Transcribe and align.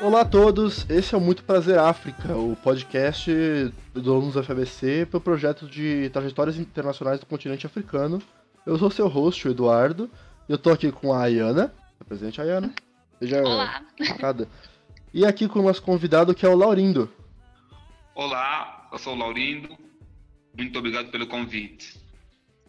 Olá 0.00 0.22
a 0.22 0.24
todos, 0.24 0.86
esse 0.88 1.14
é 1.14 1.18
o 1.18 1.20
Muito 1.20 1.44
Prazer 1.44 1.78
África, 1.78 2.34
o 2.34 2.56
podcast 2.56 3.30
do 3.92 4.14
alunos 4.14 4.34
do 4.34 4.42
FABC 4.42 5.04
para 5.04 5.18
o 5.18 5.20
projeto 5.20 5.66
de 5.66 6.08
trajetórias 6.10 6.56
internacionais 6.56 7.20
do 7.20 7.26
continente 7.26 7.66
africano. 7.66 8.22
Eu 8.64 8.78
sou 8.78 8.90
seu 8.90 9.06
host, 9.06 9.46
o 9.46 9.50
Eduardo, 9.50 10.08
e 10.48 10.52
eu 10.52 10.56
tô 10.56 10.70
aqui 10.70 10.90
com 10.90 11.12
a 11.12 11.24
Ayana. 11.24 11.74
Presente, 12.08 12.40
Ayana. 12.40 12.72
Seja 13.18 13.42
Olá. 13.42 13.82
Cada. 14.18 14.48
E 15.12 15.26
aqui 15.26 15.46
com 15.46 15.58
o 15.58 15.62
nosso 15.62 15.82
convidado, 15.82 16.34
que 16.34 16.46
é 16.46 16.48
o 16.48 16.56
Laurindo. 16.56 17.10
Olá, 18.14 18.77
eu 18.92 18.98
sou 18.98 19.14
o 19.14 19.18
Laurindo. 19.18 19.76
Muito 20.56 20.78
obrigado 20.78 21.10
pelo 21.10 21.26
convite. 21.26 22.00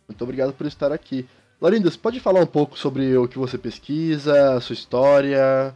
Muito 0.07 0.23
obrigado 0.23 0.53
por 0.53 0.67
estar 0.67 0.91
aqui. 0.91 1.27
Laurindo, 1.61 1.89
você 1.89 1.97
pode 1.97 2.19
falar 2.19 2.41
um 2.41 2.47
pouco 2.47 2.77
sobre 2.77 3.17
o 3.17 3.27
que 3.27 3.37
você 3.37 3.57
pesquisa, 3.57 4.55
a 4.55 4.61
sua 4.61 4.73
história, 4.73 5.75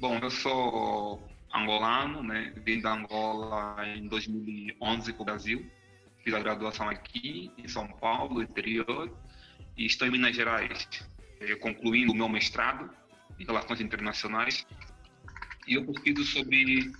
Bom, 0.00 0.16
eu 0.22 0.30
sou 0.30 1.28
angolano, 1.52 2.22
né? 2.22 2.52
Vim 2.64 2.80
da 2.80 2.92
Angola 2.92 3.76
em 3.84 4.06
2011 4.06 5.12
para 5.12 5.22
o 5.22 5.24
Brasil. 5.24 5.66
Fiz 6.22 6.32
a 6.32 6.38
graduação 6.38 6.88
aqui 6.88 7.50
em 7.58 7.66
São 7.66 7.88
Paulo, 7.88 8.40
interior, 8.40 9.12
e 9.76 9.86
estou 9.86 10.06
em 10.06 10.12
Minas 10.12 10.36
Gerais, 10.36 10.88
eh, 11.40 11.56
concluindo 11.56 12.12
o 12.12 12.14
meu 12.14 12.28
mestrado 12.28 12.88
em 13.40 13.44
Relações 13.44 13.80
Internacionais. 13.80 14.64
E 15.66 15.74
eu 15.74 15.84
pesquiso 15.84 16.24
sobre 16.24 16.92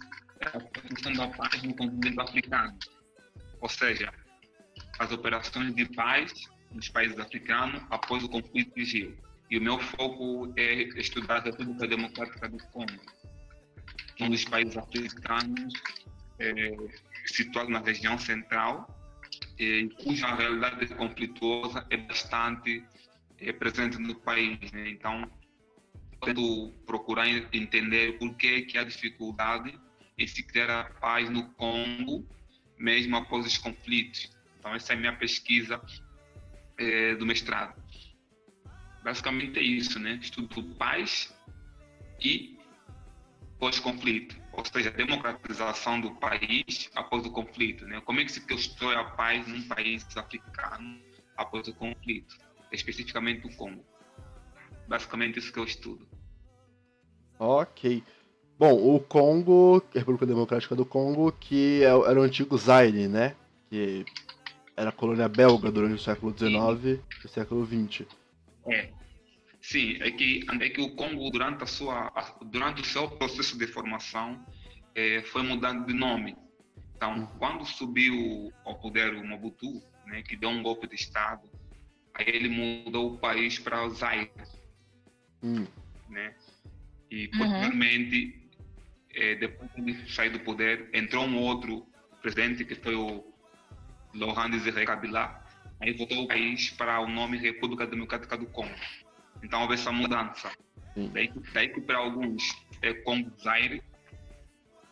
a 0.44 1.10
da 1.10 1.28
paz 1.28 1.62
no 1.62 1.74
continente 1.74 2.20
africano, 2.20 2.78
ou 3.60 3.68
seja, 3.68 4.12
as 4.98 5.12
operações 5.12 5.74
de 5.74 5.84
paz 5.94 6.32
nos 6.72 6.88
países 6.88 7.18
africanos 7.18 7.82
após 7.90 8.22
o 8.22 8.28
conflito 8.28 8.80
Gil 8.84 9.16
e 9.50 9.58
o 9.58 9.62
meu 9.62 9.78
foco 9.78 10.52
é 10.56 10.82
estudar 10.98 11.38
a 11.38 11.42
República 11.42 11.86
Democrática 11.86 12.48
do 12.48 12.58
Congo, 12.66 13.00
um 14.20 14.30
dos 14.30 14.44
países 14.44 14.76
africanos 14.76 15.72
é, 16.38 16.76
situado 17.26 17.70
na 17.70 17.80
região 17.80 18.18
central, 18.18 18.94
é, 19.58 19.88
cuja 20.02 20.34
realidade 20.34 20.86
conflituosa 20.94 21.86
é 21.90 21.96
bastante 21.96 22.84
é, 23.38 23.52
presente 23.52 23.98
no 23.98 24.14
país. 24.14 24.70
Né? 24.72 24.90
Então, 24.90 25.30
tento 26.22 26.72
procurar 26.86 27.28
entender 27.52 28.18
por 28.18 28.34
que, 28.34 28.62
que 28.62 28.76
há 28.76 28.84
dificuldade 28.84 29.78
em 30.18 30.26
se 30.26 30.42
criar 30.42 30.70
a 30.70 30.84
paz 30.84 31.30
no 31.30 31.48
Congo, 31.54 32.26
mesmo 32.76 33.16
após 33.16 33.46
os 33.46 33.56
conflitos. 33.56 34.30
Então, 34.58 34.74
essa 34.74 34.92
é 34.92 34.96
a 34.96 34.98
minha 34.98 35.16
pesquisa 35.16 35.80
é, 36.76 37.14
do 37.14 37.24
mestrado. 37.24 37.80
Basicamente 39.02 39.58
é 39.58 39.62
isso, 39.62 39.98
né? 39.98 40.18
Estudo 40.20 40.62
paz 40.74 41.32
e 42.20 42.58
pós-conflito, 43.58 44.36
ou 44.52 44.64
seja, 44.64 44.88
a 44.88 44.92
democratização 44.92 46.00
do 46.00 46.14
país 46.16 46.90
após 46.94 47.24
o 47.24 47.30
conflito, 47.30 47.86
né? 47.86 48.00
Como 48.02 48.20
é 48.20 48.24
que 48.24 48.32
se 48.32 48.40
constrói 48.46 48.96
a 48.96 49.04
paz 49.04 49.46
num 49.46 49.66
país 49.66 50.04
africano 50.16 51.00
após 51.36 51.66
o 51.68 51.74
conflito, 51.74 52.36
especificamente 52.72 53.46
o 53.46 53.56
Congo. 53.56 53.84
Basicamente 54.88 55.38
isso 55.38 55.52
que 55.52 55.58
eu 55.58 55.64
estudo. 55.64 56.06
Ok. 57.38 58.02
Bom, 58.58 58.74
o 58.74 58.98
Congo, 58.98 59.82
a 59.94 59.98
República 59.98 60.26
Democrática 60.26 60.74
do 60.74 60.84
Congo, 60.84 61.30
que 61.30 61.82
é 61.82 61.86
era 61.86 62.18
o 62.18 62.22
antigo 62.22 62.58
Zaire, 62.58 63.06
né? 63.06 63.36
Que 63.70 64.04
era 64.76 64.90
colônia 64.90 65.28
belga 65.28 65.70
durante 65.70 65.94
o 65.94 65.98
século 65.98 66.36
XIX 66.36 67.00
e 67.22 67.26
o 67.26 67.28
século 67.28 67.66
XX. 67.66 68.06
É. 68.66 68.90
Sim, 69.60 69.98
é 70.00 70.10
que, 70.10 70.46
é 70.60 70.68
que 70.70 70.80
o 70.80 70.94
Congo, 70.94 71.30
durante, 71.30 71.62
a 71.62 71.66
sua, 71.66 72.10
durante 72.46 72.80
o 72.80 72.84
seu 72.84 73.08
processo 73.10 73.58
de 73.58 73.66
formação, 73.66 74.44
é, 74.94 75.22
foi 75.22 75.42
mudando 75.42 75.86
de 75.86 75.92
nome. 75.92 76.36
Então, 76.96 77.18
uhum. 77.18 77.26
quando 77.38 77.64
subiu 77.64 78.52
ao 78.64 78.76
poder 78.78 79.14
o 79.14 79.24
Mobutu, 79.24 79.82
né, 80.06 80.22
que 80.22 80.36
deu 80.36 80.48
um 80.48 80.62
golpe 80.62 80.88
de 80.88 80.94
Estado, 80.96 81.48
aí 82.14 82.24
ele 82.28 82.48
mudou 82.48 83.14
o 83.14 83.18
país 83.18 83.58
para 83.58 83.84
o 83.84 83.90
Zaire. 83.90 84.30
Uhum. 85.42 85.66
Né? 86.08 86.34
E, 87.10 87.26
uhum. 87.26 87.38
posteriormente, 87.38 88.24
uhum. 88.24 88.47
É, 89.18 89.34
depois 89.34 89.70
de 89.76 90.12
sair 90.12 90.30
do 90.30 90.40
poder, 90.40 90.88
entrou 90.92 91.24
um 91.24 91.38
outro 91.38 91.86
presidente, 92.22 92.64
que 92.64 92.74
foi 92.74 92.94
o 92.94 93.24
Laurent 94.14 94.50
Desiré 94.50 94.84
Kabila, 94.84 95.42
aí 95.80 95.92
voltou 95.92 96.24
o 96.24 96.28
país 96.28 96.70
para 96.70 97.00
o 97.00 97.08
nome 97.08 97.36
República 97.38 97.86
Democrática 97.86 98.36
do 98.36 98.46
Congo. 98.46 98.74
Então 99.42 99.62
houve 99.62 99.74
essa 99.74 99.92
mudança. 99.92 100.50
Daí, 101.12 101.32
daí 101.52 101.68
que 101.68 101.80
para 101.80 101.98
alguns 101.98 102.42
é 102.82 102.92
Congo 102.94 103.30
Zaire, 103.42 103.82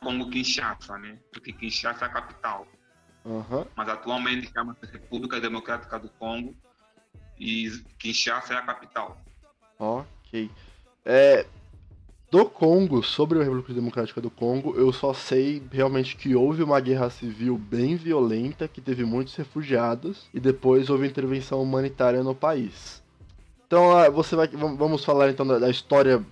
Congo 0.01 0.31
Kinshasa, 0.31 0.99
né? 0.99 1.19
Porque 1.33 1.53
Kinshasa 1.53 2.05
é 2.05 2.09
a 2.09 2.13
capital. 2.13 2.67
Uhum. 3.25 3.67
Mas 3.75 3.89
atualmente 3.89 4.53
chama-se 4.53 4.87
República 4.87 5.41
Democrática 5.41 5.99
do 5.99 6.09
Congo 6.11 6.57
e 7.39 7.71
Kinshasa 7.99 8.55
é 8.55 8.57
a 8.59 8.63
capital. 8.63 9.21
Ok. 9.79 10.51
É, 11.05 11.47
do 12.31 12.45
Congo, 12.45 13.03
sobre 13.03 13.39
a 13.39 13.43
República 13.43 13.73
Democrática 13.73 14.21
do 14.21 14.31
Congo, 14.31 14.75
eu 14.77 14.93
só 14.93 15.15
sei 15.15 15.63
realmente 15.71 16.17
que 16.17 16.35
houve 16.35 16.63
uma 16.63 16.81
guerra 16.81 17.09
civil 17.09 17.57
bem 17.57 17.95
violenta, 17.95 18.67
que 18.67 18.81
teve 18.81 19.05
muitos 19.05 19.35
refugiados, 19.37 20.29
e 20.35 20.41
depois 20.41 20.91
houve 20.91 21.07
intervenção 21.07 21.63
humanitária 21.63 22.23
no 22.25 22.35
país. 22.35 23.03
Então, 23.67 23.97
ah, 23.97 24.11
você 24.11 24.35
vai. 24.37 24.49
Vamos 24.49 25.05
falar 25.05 25.31
então 25.31 25.47
da, 25.47 25.71
história 25.71 26.25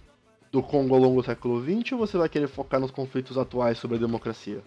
do 0.53 0.63
Congo 0.63 0.95
ao 0.95 1.01
longo 1.01 1.21
do 1.21 1.27
século 1.27 1.63
XX 1.63 1.93
ou 1.93 1.99
você 1.99 2.17
vai 2.17 2.29
querer 2.29 2.47
focar 2.47 2.81
nos 2.81 2.93
conflitos 2.93 3.37
atuais 3.37 3.79
sobre 3.79 3.97
a 3.97 4.01
democracia? 4.01 4.63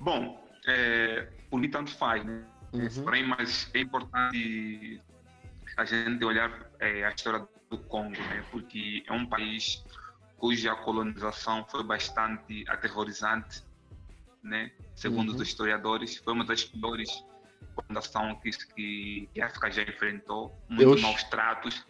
Bom, 0.00 0.44
é, 0.66 1.28
por 1.48 1.60
mim 1.60 1.70
tanto 1.70 1.90
faz, 1.96 2.24
né? 2.24 2.42
Uhum. 2.72 3.04
Porém, 3.04 3.24
mas 3.26 3.70
é 3.74 3.80
importante 3.80 5.00
a 5.76 5.84
gente 5.84 6.24
olhar 6.24 6.50
é, 6.80 7.04
a 7.04 7.10
história 7.10 7.46
do 7.70 7.78
Congo, 7.78 8.10
né? 8.10 8.44
Porque 8.50 9.04
é 9.06 9.12
um 9.12 9.26
país 9.26 9.84
cuja 10.38 10.74
colonização 10.74 11.66
foi 11.68 11.82
bastante 11.82 12.64
aterrorizante, 12.68 13.62
né? 14.42 14.72
Segundo 14.94 15.30
uhum. 15.30 15.36
os 15.36 15.42
historiadores, 15.42 16.16
foi 16.16 16.32
uma 16.32 16.44
das 16.44 16.64
piores 16.64 17.24
fundação 17.86 18.34
que, 18.36 18.50
que, 18.74 19.40
a 19.40 19.46
África 19.46 19.70
já 19.70 19.82
enfrentou, 19.82 20.56
muitos 20.68 21.00
maus 21.00 21.22
tratos. 21.24 21.84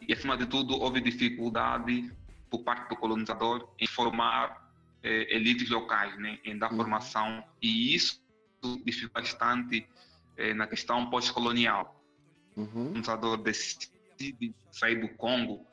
E, 0.00 0.12
acima 0.12 0.36
de 0.36 0.46
tudo, 0.46 0.78
houve 0.80 1.00
dificuldade 1.00 2.12
por 2.50 2.62
parte 2.62 2.88
do 2.88 2.96
colonizador 2.96 3.68
em 3.78 3.86
formar 3.86 4.70
eh, 5.02 5.36
elites 5.36 5.68
locais, 5.70 6.18
né, 6.18 6.38
em 6.44 6.56
dar 6.56 6.70
uhum. 6.70 6.78
formação. 6.78 7.44
E 7.60 7.94
isso 7.94 8.22
dificulta 8.84 9.20
bastante 9.20 9.86
eh, 10.36 10.54
na 10.54 10.66
questão 10.66 11.10
pós-colonial. 11.10 12.02
Uhum. 12.56 12.64
O 12.64 12.86
colonizador 12.88 13.36
decide 13.38 14.54
sair 14.70 14.96
do 15.00 15.08
Congo, 15.16 15.66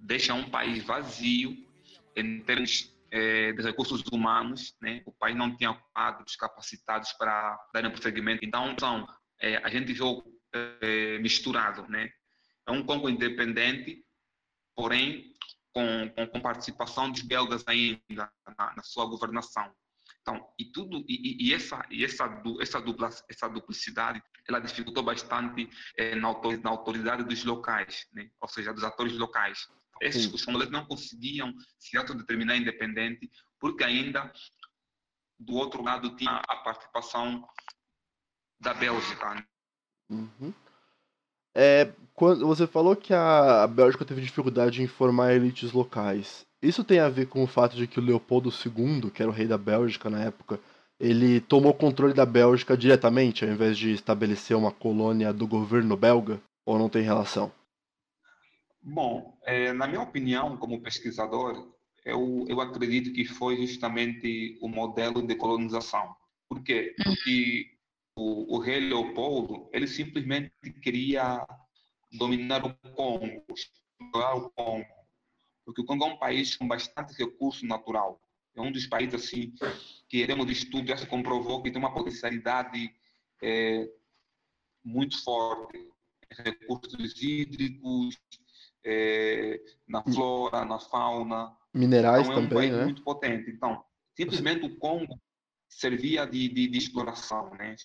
deixa 0.00 0.34
um 0.34 0.48
país 0.48 0.82
vazio 0.82 1.56
em 2.16 2.40
termos 2.40 2.92
é, 3.10 3.52
de 3.52 3.62
recursos 3.62 4.02
humanos, 4.12 4.76
né? 4.80 5.02
o 5.04 5.12
país 5.12 5.36
não 5.36 5.56
tinha 5.56 5.74
quadros 5.92 6.36
capacitados 6.36 7.12
para 7.14 7.58
darem 7.72 7.90
prosseguimento. 7.90 8.44
Então, 8.44 8.74
são, 8.78 9.06
é, 9.40 9.56
a 9.56 9.68
gente 9.68 9.92
viu 9.92 10.22
é, 10.52 11.18
misturado. 11.18 11.86
Né? 11.88 12.10
É 12.66 12.72
um 12.72 12.84
Congo 12.84 13.08
independente, 13.08 14.04
porém 14.74 15.34
com, 15.72 16.08
com, 16.10 16.26
com 16.26 16.40
participação 16.40 17.10
dos 17.10 17.22
belgas 17.22 17.64
ainda 17.66 18.30
na, 18.58 18.74
na, 18.76 18.82
sua 18.82 19.06
governação. 19.06 19.72
Então, 20.22 20.52
e 20.58 20.66
tudo 20.66 21.04
e, 21.08 21.48
e 21.48 21.54
essa 21.54 21.82
e 21.90 22.04
essa 22.04 22.42
essa 22.60 22.80
dupla 22.80 23.08
essa 23.28 23.48
duplicidade, 23.48 24.22
ela 24.46 24.60
dificultou 24.60 25.02
bastante 25.02 25.68
é, 25.96 26.14
na 26.14 26.28
autoridade 26.28 27.24
dos 27.24 27.42
locais, 27.44 28.06
né? 28.12 28.30
ou 28.40 28.48
seja, 28.48 28.72
dos 28.72 28.84
atores 28.84 29.16
locais. 29.16 29.68
Esses, 30.00 30.32
os 30.32 30.44
congoleses 30.44 30.72
não 30.72 30.86
conseguiam 30.86 31.52
se 31.78 31.96
autodeterminar 31.96 32.56
independente, 32.56 33.30
porque 33.58 33.84
ainda 33.84 34.32
do 35.38 35.54
outro 35.54 35.82
lado 35.82 36.16
tinha 36.16 36.42
a 36.48 36.56
participação 36.56 37.44
da 38.60 38.74
Bélgica. 38.74 39.34
Né? 39.34 39.44
Uhum. 40.10 40.52
É, 41.54 41.92
quando 42.14 42.46
você 42.46 42.66
falou 42.66 42.94
que 42.94 43.12
a, 43.12 43.66
Bélgica 43.66 44.04
teve 44.04 44.20
dificuldade 44.20 44.82
em 44.82 44.86
formar 44.86 45.34
elites 45.34 45.72
locais. 45.72 46.46
Isso 46.62 46.84
tem 46.84 47.00
a 47.00 47.08
ver 47.08 47.26
com 47.26 47.42
o 47.42 47.46
fato 47.46 47.74
de 47.74 47.86
que 47.86 47.98
o 47.98 48.02
Leopoldo 48.02 48.50
II, 48.50 49.10
que 49.10 49.22
era 49.22 49.30
o 49.30 49.34
rei 49.34 49.46
da 49.46 49.56
Bélgica 49.56 50.10
na 50.10 50.22
época, 50.22 50.60
ele 50.98 51.40
tomou 51.40 51.72
controle 51.72 52.12
da 52.12 52.26
Bélgica 52.26 52.76
diretamente, 52.76 53.44
ao 53.44 53.50
invés 53.50 53.78
de 53.78 53.92
estabelecer 53.92 54.54
uma 54.54 54.70
colônia 54.70 55.32
do 55.32 55.46
governo 55.46 55.96
belga? 55.96 56.38
Ou 56.66 56.78
não 56.78 56.90
tem 56.90 57.02
relação? 57.02 57.50
Bom, 58.82 59.38
é, 59.44 59.72
na 59.72 59.86
minha 59.86 60.00
opinião, 60.00 60.56
como 60.56 60.80
pesquisador, 60.80 61.74
eu, 62.04 62.44
eu 62.48 62.60
acredito 62.60 63.12
que 63.12 63.24
foi 63.24 63.66
justamente 63.66 64.58
o 64.60 64.68
modelo 64.68 65.26
de 65.26 65.34
colonização. 65.34 66.14
Por 66.48 66.62
quê? 66.62 66.94
Porque 66.96 67.78
o, 68.16 68.56
o 68.56 68.58
rei 68.58 68.80
Leopoldo, 68.80 69.68
ele 69.72 69.86
simplesmente 69.86 70.52
queria 70.82 71.46
dominar 72.12 72.64
o 72.64 72.74
Congo, 72.92 73.44
explorar 73.54 74.34
o 74.36 74.50
Congo. 74.50 74.86
Porque 75.64 75.82
o 75.82 75.84
Congo 75.84 76.04
é 76.04 76.08
um 76.08 76.18
país 76.18 76.56
com 76.56 76.66
bastante 76.66 77.12
recurso 77.12 77.66
natural. 77.66 78.20
É 78.56 78.60
um 78.60 78.72
dos 78.72 78.86
países 78.86 79.14
assim 79.14 79.52
que 80.08 80.18
iremos 80.18 80.46
de 80.46 80.52
estudo 80.52 80.88
já 80.88 80.96
se 80.96 81.06
comprovou 81.06 81.62
que 81.62 81.70
tem 81.70 81.78
uma 81.78 81.94
potencialidade 81.94 82.92
é, 83.42 83.88
muito 84.84 85.22
forte. 85.22 85.88
Recursos 86.32 87.20
hídricos, 87.20 88.16
é, 88.84 89.60
na 89.86 90.02
flora, 90.02 90.64
na 90.64 90.78
fauna. 90.78 91.56
Minerais 91.72 92.26
então, 92.26 92.38
é 92.38 92.40
um 92.40 92.48
também, 92.48 92.72
né? 92.72 92.84
muito 92.84 93.02
potente. 93.02 93.50
Então, 93.50 93.84
simplesmente 94.16 94.66
o 94.66 94.76
Congo 94.78 95.20
servia 95.68 96.26
de, 96.26 96.48
de, 96.48 96.68
de 96.68 96.78
exploração, 96.78 97.50
né? 97.50 97.76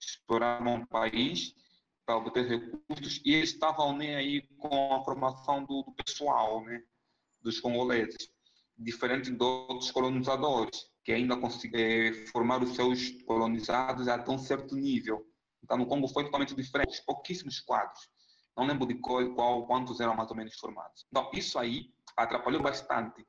Exploravam 0.00 0.76
um 0.76 0.86
país 0.86 1.54
para 2.04 2.16
obter 2.16 2.46
recursos 2.46 3.20
e 3.24 3.34
eles 3.34 3.50
estavam 3.50 3.96
nem 3.96 4.14
aí 4.14 4.42
com 4.56 4.94
a 4.94 5.04
formação 5.04 5.64
do, 5.64 5.82
do 5.82 5.92
pessoal, 5.92 6.64
né? 6.64 6.82
Dos 7.40 7.60
congoleses, 7.60 8.30
diferente 8.76 9.30
de 9.30 9.42
outros 9.42 9.90
colonizadores 9.90 10.88
que 11.04 11.12
ainda 11.12 11.38
conseguem 11.38 12.12
formar 12.26 12.62
os 12.62 12.74
seus 12.74 13.10
colonizados 13.22 14.08
até 14.08 14.30
um 14.30 14.38
certo 14.38 14.76
nível. 14.76 15.24
Então, 15.62 15.78
no 15.78 15.86
Congo 15.86 16.06
foi 16.08 16.24
totalmente 16.24 16.54
diferente, 16.54 17.02
pouquíssimos 17.06 17.60
quadros. 17.60 18.08
Não 18.58 18.66
lembro 18.66 18.88
de 18.88 18.94
qual, 18.94 19.24
qual, 19.34 19.66
quantos 19.68 20.00
eram 20.00 20.16
mais 20.16 20.28
ou 20.30 20.36
menos 20.36 20.58
formados. 20.58 21.06
Então, 21.08 21.30
isso 21.32 21.56
aí 21.60 21.94
atrapalhou 22.16 22.60
bastante, 22.60 23.24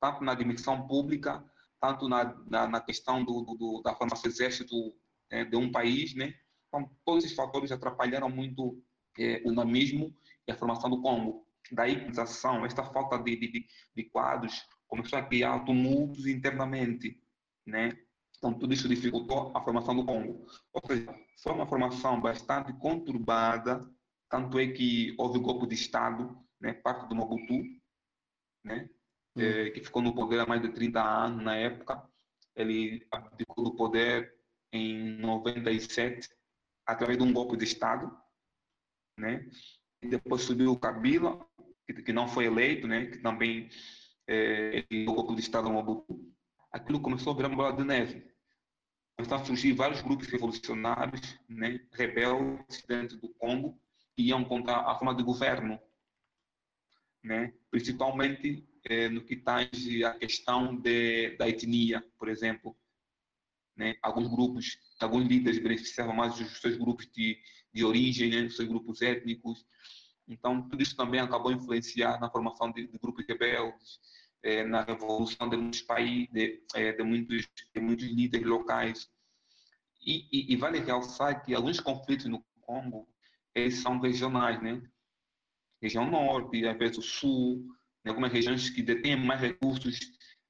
tanto 0.00 0.22
na 0.22 0.36
dimensão 0.36 0.86
pública, 0.86 1.44
tanto 1.80 2.08
na, 2.08 2.32
na, 2.48 2.68
na 2.68 2.80
questão 2.80 3.24
do, 3.24 3.42
do, 3.42 3.82
da 3.82 3.92
formação 3.96 4.30
do 4.30 4.32
exército 4.32 4.76
é, 5.28 5.44
de 5.44 5.56
um 5.56 5.72
país, 5.72 6.14
né? 6.14 6.32
Então, 6.68 6.88
todos 7.04 7.24
esses 7.24 7.36
fatores 7.36 7.72
atrapalharam 7.72 8.30
muito 8.30 8.80
é, 9.18 9.42
o 9.44 9.50
dinamismo 9.50 10.14
e 10.46 10.52
a 10.52 10.56
formação 10.56 10.88
do 10.88 11.02
Congo. 11.02 11.44
Daí, 11.72 11.96
a 11.96 12.66
esta 12.66 12.84
falta 12.84 13.18
de, 13.18 13.36
de, 13.36 13.66
de 13.96 14.04
quadros 14.04 14.64
começou 14.86 15.18
a 15.18 15.22
criar 15.22 15.58
tumultos 15.64 16.26
internamente, 16.26 17.20
né? 17.66 17.98
Então, 18.38 18.54
tudo 18.54 18.72
isso 18.72 18.88
dificultou 18.88 19.50
a 19.56 19.60
formação 19.60 19.96
do 19.96 20.04
Congo. 20.04 20.46
Ou 20.72 20.82
seja, 20.86 21.12
foi 21.42 21.52
uma 21.52 21.66
formação 21.66 22.20
bastante 22.20 22.72
conturbada, 22.74 23.84
tanto 24.32 24.58
é 24.58 24.66
que 24.66 25.14
houve 25.18 25.38
golpe 25.38 25.66
de 25.66 25.74
Estado, 25.74 26.34
né, 26.58 26.72
parte 26.72 27.06
do 27.06 27.14
Mobutu, 27.14 27.52
né, 28.64 28.88
hum. 29.36 29.42
é, 29.42 29.70
que 29.70 29.84
ficou 29.84 30.00
no 30.00 30.14
poder 30.14 30.40
há 30.40 30.46
mais 30.46 30.62
de 30.62 30.70
30 30.70 31.02
anos 31.02 31.44
na 31.44 31.54
época. 31.54 32.02
Ele 32.56 33.06
abdicou 33.10 33.62
do 33.62 33.76
poder 33.76 34.34
em 34.72 35.18
97 35.18 36.30
através 36.86 37.18
de 37.18 37.24
um 37.24 37.32
golpe 37.32 37.58
de 37.58 37.64
Estado, 37.64 38.10
né? 39.18 39.46
E 40.02 40.08
depois 40.08 40.42
subiu 40.42 40.72
o 40.72 40.78
Kabila, 40.78 41.46
que, 41.86 42.02
que 42.02 42.12
não 42.12 42.26
foi 42.26 42.46
eleito, 42.46 42.86
né? 42.86 43.06
Que 43.06 43.18
também 43.18 43.68
é, 44.26 44.84
o 45.06 45.14
golpe 45.14 45.34
de 45.34 45.42
Estado 45.42 45.70
Mobutu. 45.70 46.34
Aquilo 46.70 47.00
começou 47.00 47.32
a 47.32 47.36
virar 47.36 47.48
uma 47.48 47.56
bola 47.56 47.76
de 47.76 47.84
neve. 47.84 48.30
Começaram 49.16 49.42
a 49.42 49.46
surgir 49.46 49.72
vários 49.72 50.00
grupos 50.00 50.26
revolucionários, 50.26 51.38
né? 51.48 51.80
Rebeldes 51.92 52.82
dentro 52.86 53.18
do 53.18 53.28
Congo 53.34 53.81
iam 54.16 54.44
contra 54.44 54.76
a 54.76 54.94
forma 54.94 55.14
de 55.14 55.22
governo, 55.22 55.80
né? 57.22 57.52
principalmente 57.70 58.66
é, 58.84 59.08
no 59.08 59.24
que 59.24 59.36
tange 59.36 60.04
a 60.04 60.14
questão 60.14 60.76
de, 60.76 61.36
da 61.36 61.48
etnia, 61.48 62.04
por 62.18 62.28
exemplo. 62.28 62.76
Né? 63.76 63.96
Alguns 64.02 64.28
grupos, 64.28 64.78
alguns 65.00 65.26
líderes 65.26 65.62
beneficiavam 65.62 66.14
mais 66.14 66.36
dos 66.36 66.60
seus 66.60 66.76
grupos 66.76 67.10
de, 67.10 67.38
de 67.72 67.84
origem, 67.84 68.30
né? 68.30 68.42
dos 68.42 68.56
seus 68.56 68.68
grupos 68.68 69.00
étnicos. 69.02 69.64
Então, 70.28 70.68
tudo 70.68 70.82
isso 70.82 70.96
também 70.96 71.20
acabou 71.20 71.50
a 71.50 71.54
influenciar 71.54 72.20
na 72.20 72.30
formação 72.30 72.70
de, 72.70 72.86
de 72.86 72.98
grupos 72.98 73.24
rebeldes, 73.26 74.00
é, 74.42 74.64
na 74.64 74.82
revolução 74.82 75.48
de 75.48 75.56
muitos 75.56 75.82
países, 75.82 76.28
de, 76.32 76.62
é, 76.74 76.92
de, 76.92 77.02
muitos, 77.02 77.48
de 77.74 77.80
muitos 77.80 78.06
líderes 78.06 78.46
locais. 78.46 79.10
E, 80.04 80.26
e, 80.32 80.52
e 80.52 80.56
vale 80.56 80.80
realçar 80.80 81.44
que 81.44 81.54
alguns 81.54 81.78
conflitos 81.78 82.26
no 82.26 82.44
Congo 82.60 83.08
eles 83.54 83.78
são 83.78 83.98
regionais, 83.98 84.60
né? 84.62 84.82
Região 85.80 86.08
norte, 86.08 86.66
às 86.66 86.78
vezes 86.78 86.98
o 86.98 87.02
sul, 87.02 87.66
né? 88.04 88.10
algumas 88.10 88.32
regiões 88.32 88.70
que 88.70 88.82
detêm 88.82 89.16
mais 89.16 89.40
recursos 89.40 89.98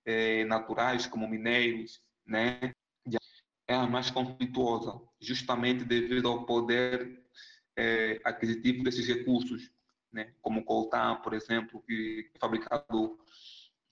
é, 0.04 0.44
naturais, 0.44 1.06
como 1.06 1.28
minérios, 1.28 2.02
né? 2.26 2.72
É 3.68 3.74
a 3.74 3.86
mais 3.86 4.10
conflituosa, 4.10 5.00
justamente 5.20 5.84
devido 5.84 6.28
ao 6.28 6.44
poder 6.44 7.22
é, 7.76 8.20
aquisitivo 8.24 8.82
desses 8.82 9.06
recursos, 9.06 9.70
né? 10.12 10.34
Como 10.42 10.64
coltan, 10.64 11.16
por 11.22 11.32
exemplo, 11.32 11.82
que 11.82 12.30
é 12.34 12.38
fabricado, 12.38 13.18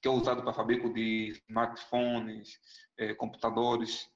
que 0.03 0.09
é 0.09 0.11
usado 0.11 0.43
para 0.43 0.53
fabrico 0.53 0.93
de 0.93 1.41
smartphones, 1.49 2.59
é, 2.99 3.15
computadores, 3.15 4.11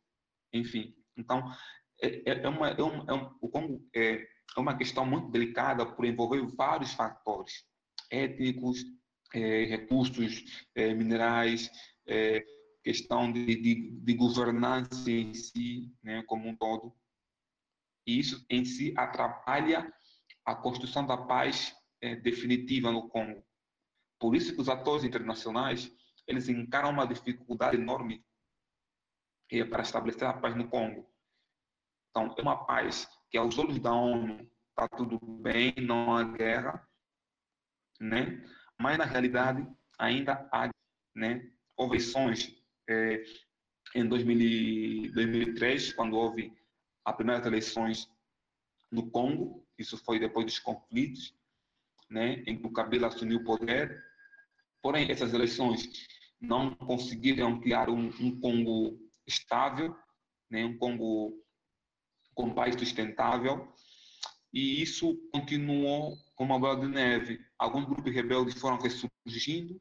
enfim. 0.53 0.95
Então, 1.17 1.51
é, 2.01 2.31
é, 2.31 2.43
é 2.43 2.49
uma, 2.49 2.69
é 2.69 2.83
um, 2.83 3.09
é 3.09 3.15
um, 3.15 3.35
o 3.41 3.49
Congo 3.49 3.89
é, 3.95 4.27
é 4.57 4.61
uma 4.61 4.77
questão 4.77 5.05
muito 5.05 5.31
delicada 5.31 5.85
por 5.85 6.05
envolver 6.05 6.45
vários 6.55 6.93
fatores 6.93 7.65
étnicos, 8.11 8.85
é, 9.35 9.65
recursos 9.65 10.45
é, 10.75 10.95
minerais, 10.95 11.71
é, 12.07 12.45
questão 12.83 13.33
de, 13.33 13.47
de, 13.47 13.91
de, 13.91 14.15
governança 14.15 15.11
em 15.11 15.35
si, 15.35 15.93
né, 16.03 16.23
como 16.25 16.49
um 16.49 16.57
todo. 16.57 16.95
E 18.07 18.19
isso 18.19 18.45
em 18.49 18.65
si 18.65 18.95
atrapalha 18.97 19.93
a 20.45 20.55
construção 20.55 21.07
da 21.07 21.17
paz 21.17 21.75
é, 22.01 22.15
definitiva 22.15 22.93
no 22.93 23.09
Congo. 23.09 23.43
Por 24.21 24.37
isso 24.37 24.55
que 24.55 24.61
os 24.61 24.69
atores 24.69 25.05
internacionais 25.05 25.91
eles 26.27 26.49
encaram 26.49 26.91
uma 26.91 27.07
dificuldade 27.07 27.77
enorme 27.77 28.25
é, 29.51 29.65
para 29.65 29.83
estabelecer 29.83 30.27
a 30.29 30.33
paz 30.35 30.55
no 30.55 30.69
Congo. 30.69 31.11
Então, 32.11 32.35
é 32.37 32.43
uma 32.43 32.65
paz 32.65 33.09
que 33.35 33.39
aos 33.39 33.59
olhos 33.59 33.81
da 33.81 33.93
ONU 33.93 34.49
está 34.71 34.87
tudo 34.97 35.19
bem, 35.19 35.75
não 35.81 36.17
há 36.17 36.23
guerra, 36.23 36.89
né? 38.01 38.41
Mas 38.79 38.97
na 38.97 39.05
realidade 39.05 39.67
ainda 39.99 40.49
há, 40.53 40.71
né? 41.17 41.51
Houve 41.77 41.99
é, 42.89 43.25
em 43.93 44.07
2000, 44.07 45.13
2003, 45.15 45.95
quando 45.95 46.17
houve 46.17 46.57
as 47.05 47.17
primeiras 47.17 47.45
eleições 47.45 48.09
no 48.89 49.11
Congo, 49.11 49.67
isso 49.77 49.99
foi 49.99 50.21
depois 50.21 50.47
dos 50.47 50.61
conflitos, 50.61 51.35
né? 52.09 52.35
Em 52.47 52.57
que 52.57 52.69
o 52.69 52.73
Kabila 52.73 53.09
assumiu 53.09 53.39
o 53.39 53.45
poder. 53.45 54.01
Porém, 54.81 55.11
essas 55.11 55.35
eleições 55.35 56.07
não 56.41 56.73
conseguiram 56.73 57.59
criar 57.59 57.91
um, 57.91 58.11
um 58.21 58.39
Congo 58.39 58.97
estável, 59.27 59.93
né? 60.49 60.65
Um 60.65 60.79
Congo 60.79 61.44
com 62.35 62.53
paz 62.53 62.75
sustentável, 62.77 63.69
e 64.53 64.83
isso 64.83 65.17
continuou 65.33 66.17
como 66.37 66.53
uma 66.53 66.61
bola 66.61 66.81
de 66.81 66.87
neve. 66.87 67.41
Alguns 67.59 67.87
grupos 67.87 68.15
rebeldes 68.15 68.55
foram 68.55 68.79
ressurgindo, 68.79 69.81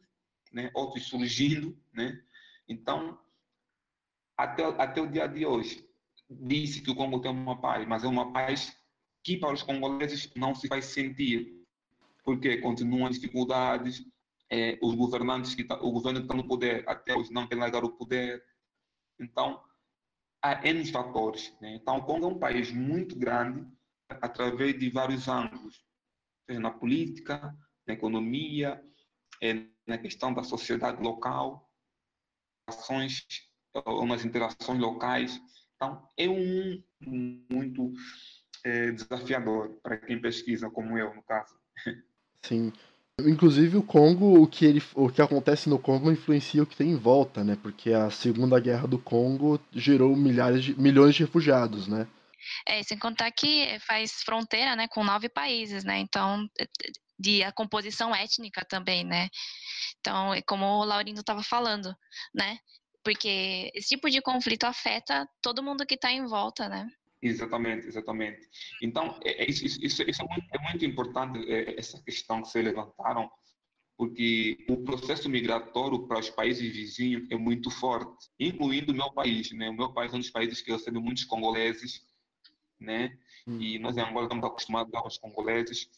né? 0.52 0.72
outros 0.74 1.08
surgindo. 1.08 1.78
Né? 1.94 2.20
Então, 2.68 3.20
até, 4.38 4.64
até 4.64 5.02
o 5.02 5.08
dia 5.08 5.28
de 5.28 5.46
hoje, 5.46 5.88
disse 6.30 6.82
que 6.82 6.90
o 6.90 6.96
Congo 6.96 7.22
tem 7.22 7.32
uma 7.32 7.60
paz, 7.60 7.88
mas 7.88 8.04
é 8.04 8.08
uma 8.08 8.32
paz 8.34 8.76
que 9.24 9.38
para 9.38 9.54
os 9.54 9.64
congoleses 9.64 10.32
não 10.36 10.54
se 10.54 10.68
faz 10.68 10.86
sentir, 10.86 11.64
porque 12.24 12.58
continuam 12.58 13.08
as 13.08 13.16
dificuldades, 13.16 14.04
é, 14.50 14.78
os 14.82 14.96
governantes 14.96 15.56
que 15.56 15.64
tá, 15.64 15.76
o 15.82 15.92
governo 15.92 16.20
que 16.20 16.26
está 16.26 16.36
no 16.36 16.48
poder 16.48 16.84
até 16.88 17.16
hoje 17.16 17.32
não 17.32 17.48
quer 17.48 17.56
largar 17.56 17.84
o 17.84 17.92
poder. 17.92 18.44
Então, 19.20 19.64
há 20.44 20.68
N 20.68 20.86
fatores. 20.92 21.54
Né? 21.62 21.76
Então, 21.76 21.98
o 21.98 22.04
Congo 22.04 22.26
é 22.26 22.30
um 22.30 22.38
país 22.38 22.72
muito 22.72 23.18
grande, 23.18 23.66
através 24.10 24.78
de 24.78 24.90
vários 24.90 25.28
ângulos, 25.28 25.82
seja 26.46 26.60
na 26.60 26.70
política, 26.70 27.58
na 27.88 27.94
economia, 27.94 28.84
é, 29.42 29.66
na 29.88 29.98
questão 29.98 30.34
da 30.34 30.44
sociedade 30.44 31.02
local, 31.02 31.72
ações 32.68 33.26
ou 33.86 34.06
nas 34.06 34.24
interações 34.26 34.80
locais. 34.80 35.42
Então, 35.76 36.08
é 36.18 36.28
um 36.30 36.84
muito 37.50 37.94
é, 38.64 38.92
desafiador 38.92 39.80
para 39.82 39.98
quem 39.98 40.22
pesquisa, 40.22 40.70
como 40.70 40.98
eu, 40.98 41.14
no 41.16 41.24
caso. 41.24 41.58
Sim. 42.44 42.72
Inclusive 43.22 43.78
o 43.78 43.84
Congo, 43.84 44.42
o 44.42 44.48
que, 44.48 44.66
ele, 44.66 44.82
o 44.96 45.10
que 45.10 45.22
acontece 45.22 45.70
no 45.70 45.78
Congo 45.78 46.12
influencia 46.12 46.64
o 46.64 46.66
que 46.66 46.76
tem 46.76 46.90
em 46.90 46.98
volta, 46.98 47.44
né? 47.44 47.58
Porque 47.62 47.92
a 47.94 48.10
Segunda 48.10 48.60
Guerra 48.60 48.88
do 48.88 48.98
Congo 48.98 49.60
gerou 49.72 50.16
milhares 50.16 50.64
de, 50.64 50.80
milhões 50.80 51.16
de 51.16 51.24
refugiados, 51.24 51.88
né? 51.88 52.08
É, 52.68 52.82
sem 52.82 52.98
contar 52.98 53.32
que 53.32 53.78
faz 53.80 54.24
fronteira, 54.24 54.76
né, 54.76 54.88
com 54.88 55.04
nove 55.04 55.30
países, 55.30 55.84
né? 55.84 56.00
Então, 56.00 56.46
de 57.18 57.44
a 57.44 57.52
composição 57.52 58.14
étnica 58.16 58.66
também, 58.66 59.04
né? 59.04 59.30
Então, 60.00 60.34
é 60.34 60.42
como 60.42 60.66
o 60.66 60.84
Laurindo 60.84 61.22
estava 61.22 61.44
falando, 61.44 61.96
né? 62.34 62.58
porque 63.04 63.70
esse 63.76 63.90
tipo 63.90 64.10
de 64.10 64.22
conflito 64.22 64.64
afeta 64.64 65.28
todo 65.42 65.62
mundo 65.62 65.86
que 65.86 65.96
está 65.96 66.12
em 66.12 66.26
volta, 66.26 66.70
né? 66.70 66.88
Exatamente, 67.24 67.88
exatamente. 67.88 68.50
Então, 68.82 69.18
é, 69.24 69.44
é 69.44 69.50
isso, 69.50 69.66
isso, 69.66 69.82
isso 69.82 70.02
é, 70.02 70.28
muito, 70.28 70.48
é, 70.54 70.60
muito, 70.60 70.86
importante, 70.86 71.52
é, 71.52 71.80
essa 71.80 72.02
questão 72.04 72.42
que 72.42 72.50
vocês 72.50 72.66
levantaram, 72.66 73.32
porque 73.98 74.58
o 74.70 74.84
processo 74.84 75.30
migratório 75.30 76.06
para 76.06 76.20
os 76.20 76.30
países 76.30 76.70
vizinhos 76.76 77.30
é 77.32 77.38
muito 77.38 77.72
forte, 77.72 78.30
incluindo 78.38 78.92
o 78.92 78.96
meu 78.96 79.10
país. 79.14 79.52
Né? 79.54 79.70
O 79.70 79.74
meu 79.74 79.94
país 79.94 80.12
é 80.12 80.16
um 80.18 80.20
dos 80.20 80.32
países 80.32 80.62
que 80.62 80.72
recebe 80.72 81.00
muitos 81.00 81.24
congoleses, 81.24 82.06
né? 82.80 83.18
Hum. 83.48 83.60
e 83.60 83.80
nós 83.80 83.98
em 83.98 84.02
Angola 84.02 84.26
estamos 84.26 84.46
acostumados 84.46 84.92
com 84.92 85.08
os 85.08 85.18
congoleses, 85.18 85.90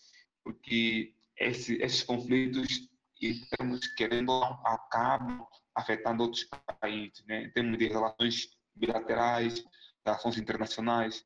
porque 0.43 1.13
esse, 1.37 1.75
esses 1.81 2.03
conflitos, 2.03 2.87
estamos 3.19 3.87
querendo 3.87 4.31
acabam 4.63 5.45
afetando 5.73 6.23
outros 6.23 6.47
países, 6.79 7.23
né? 7.25 7.43
em 7.43 7.51
termos 7.51 7.77
de 7.77 7.87
relações 7.87 8.49
bilaterais, 8.75 9.63
relações 10.05 10.37
internacionais 10.37 11.23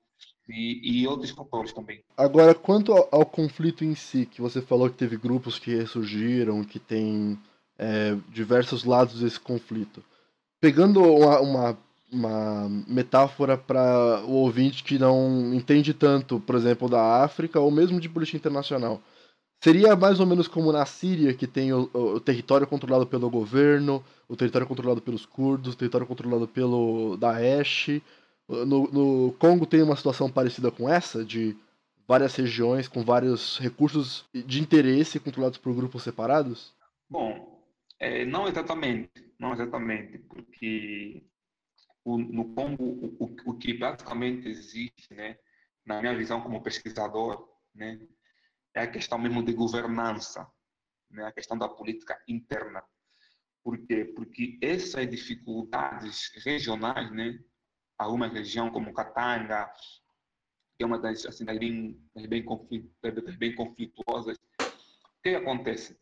e, 0.48 1.02
e, 1.02 1.08
outros 1.08 1.32
fatores 1.32 1.74
também. 1.74 2.04
Agora, 2.18 2.56
quanto 2.56 2.92
ao, 2.92 3.08
ao, 3.12 3.26
conflito 3.26 3.84
em 3.84 3.94
si, 3.94 4.26
que 4.26 4.42
você 4.42 4.62
falou 4.62 4.90
que 4.90 4.98
teve 4.98 5.18
grupos 5.18 5.60
que 5.60 5.76
ressurgiram, 5.76 6.64
que 6.64 6.80
tem 6.80 7.38
é, 7.78 8.16
diversos 8.30 8.84
lados 8.84 9.20
desse 9.20 9.40
conflito. 9.40 10.04
Pegando 10.60 11.04
uma, 11.04 11.40
uma, 11.40 11.78
uma 12.12 12.70
metáfora 12.88 13.58
para 13.58 14.24
o 14.26 14.32
ouvinte 14.32 14.84
que 14.84 14.98
não 14.98 15.54
entende 15.54 15.94
tanto, 15.94 16.40
por 16.40 16.56
exemplo, 16.56 16.90
da 16.90 17.24
África 17.24 17.60
ou 17.60 17.70
mesmo 17.70 18.00
de 18.00 18.10
política 18.10 18.38
internacional. 18.38 19.02
Seria 19.62 19.94
mais 19.96 20.22
ou 20.22 20.26
menos 20.26 20.48
como 20.48 20.72
na 20.72 20.86
Síria, 20.86 21.34
que 21.34 21.46
tem 21.46 21.74
o, 21.74 21.90
o, 21.94 22.20
território 22.20 22.66
controlado 22.66 23.06
pelo 23.06 23.30
governo, 23.30 24.04
o 24.28 24.36
território 24.36 24.66
controlado 24.66 25.02
pelos 25.02 25.26
curdos, 25.26 25.74
o 25.74 25.78
território 25.78 26.08
controlado 26.08 26.48
pelo 26.48 27.18
Daesh. 27.18 28.02
No, 28.50 28.92
no 28.92 29.34
Congo 29.34 29.66
tem 29.66 29.84
uma 29.84 29.96
situação 29.96 30.30
parecida 30.32 30.72
com 30.72 30.90
essa, 30.90 31.24
de 31.24 31.56
várias 32.08 32.36
regiões 32.36 32.88
com 32.88 33.04
vários 33.04 33.60
recursos 33.60 34.26
de 34.34 34.60
interesse 34.60 35.20
controlados 35.20 35.60
por 35.60 35.76
grupos 35.76 36.02
separados? 36.02 36.74
Bom, 37.08 37.64
é, 38.00 38.26
não 38.26 38.48
exatamente, 38.48 39.32
não 39.38 39.54
exatamente, 39.54 40.18
porque 40.18 41.24
o, 42.04 42.18
no 42.18 42.56
Congo 42.56 42.84
o, 43.20 43.36
o, 43.46 43.54
que 43.58 43.76
basicamente 43.76 44.50
existe, 44.50 45.14
né, 45.14 45.38
na 45.86 46.02
minha 46.02 46.18
visão 46.18 46.42
como 46.42 46.64
pesquisador, 46.64 47.48
né, 47.76 48.00
é 48.74 48.82
a 48.82 48.92
questão 48.92 49.20
mesmo 49.20 49.44
de 49.44 49.54
governança, 49.54 50.48
né? 51.10 51.26
a 51.26 51.32
questão 51.32 51.58
da 51.58 51.68
política 51.68 52.22
interna. 52.28 52.84
Por 53.64 53.78
quê? 53.86 54.06
Porque 54.06 54.58
essas 54.62 55.10
dificuldades 55.10 56.32
regionais, 56.44 57.12
né? 57.12 57.38
Alguma 58.00 58.28
região 58.28 58.72
como 58.72 58.94
Katanga, 58.94 59.72
que 60.78 60.84
é 60.84 60.86
uma 60.86 60.98
das, 60.98 61.26
assim, 61.26 61.44
bem, 61.44 62.02
bem, 62.28 62.44
conflit, 62.44 62.90
das 63.04 63.36
bem 63.36 63.54
conflituosas, 63.54 64.38
o 64.62 65.22
que 65.22 65.36
acontece? 65.36 66.00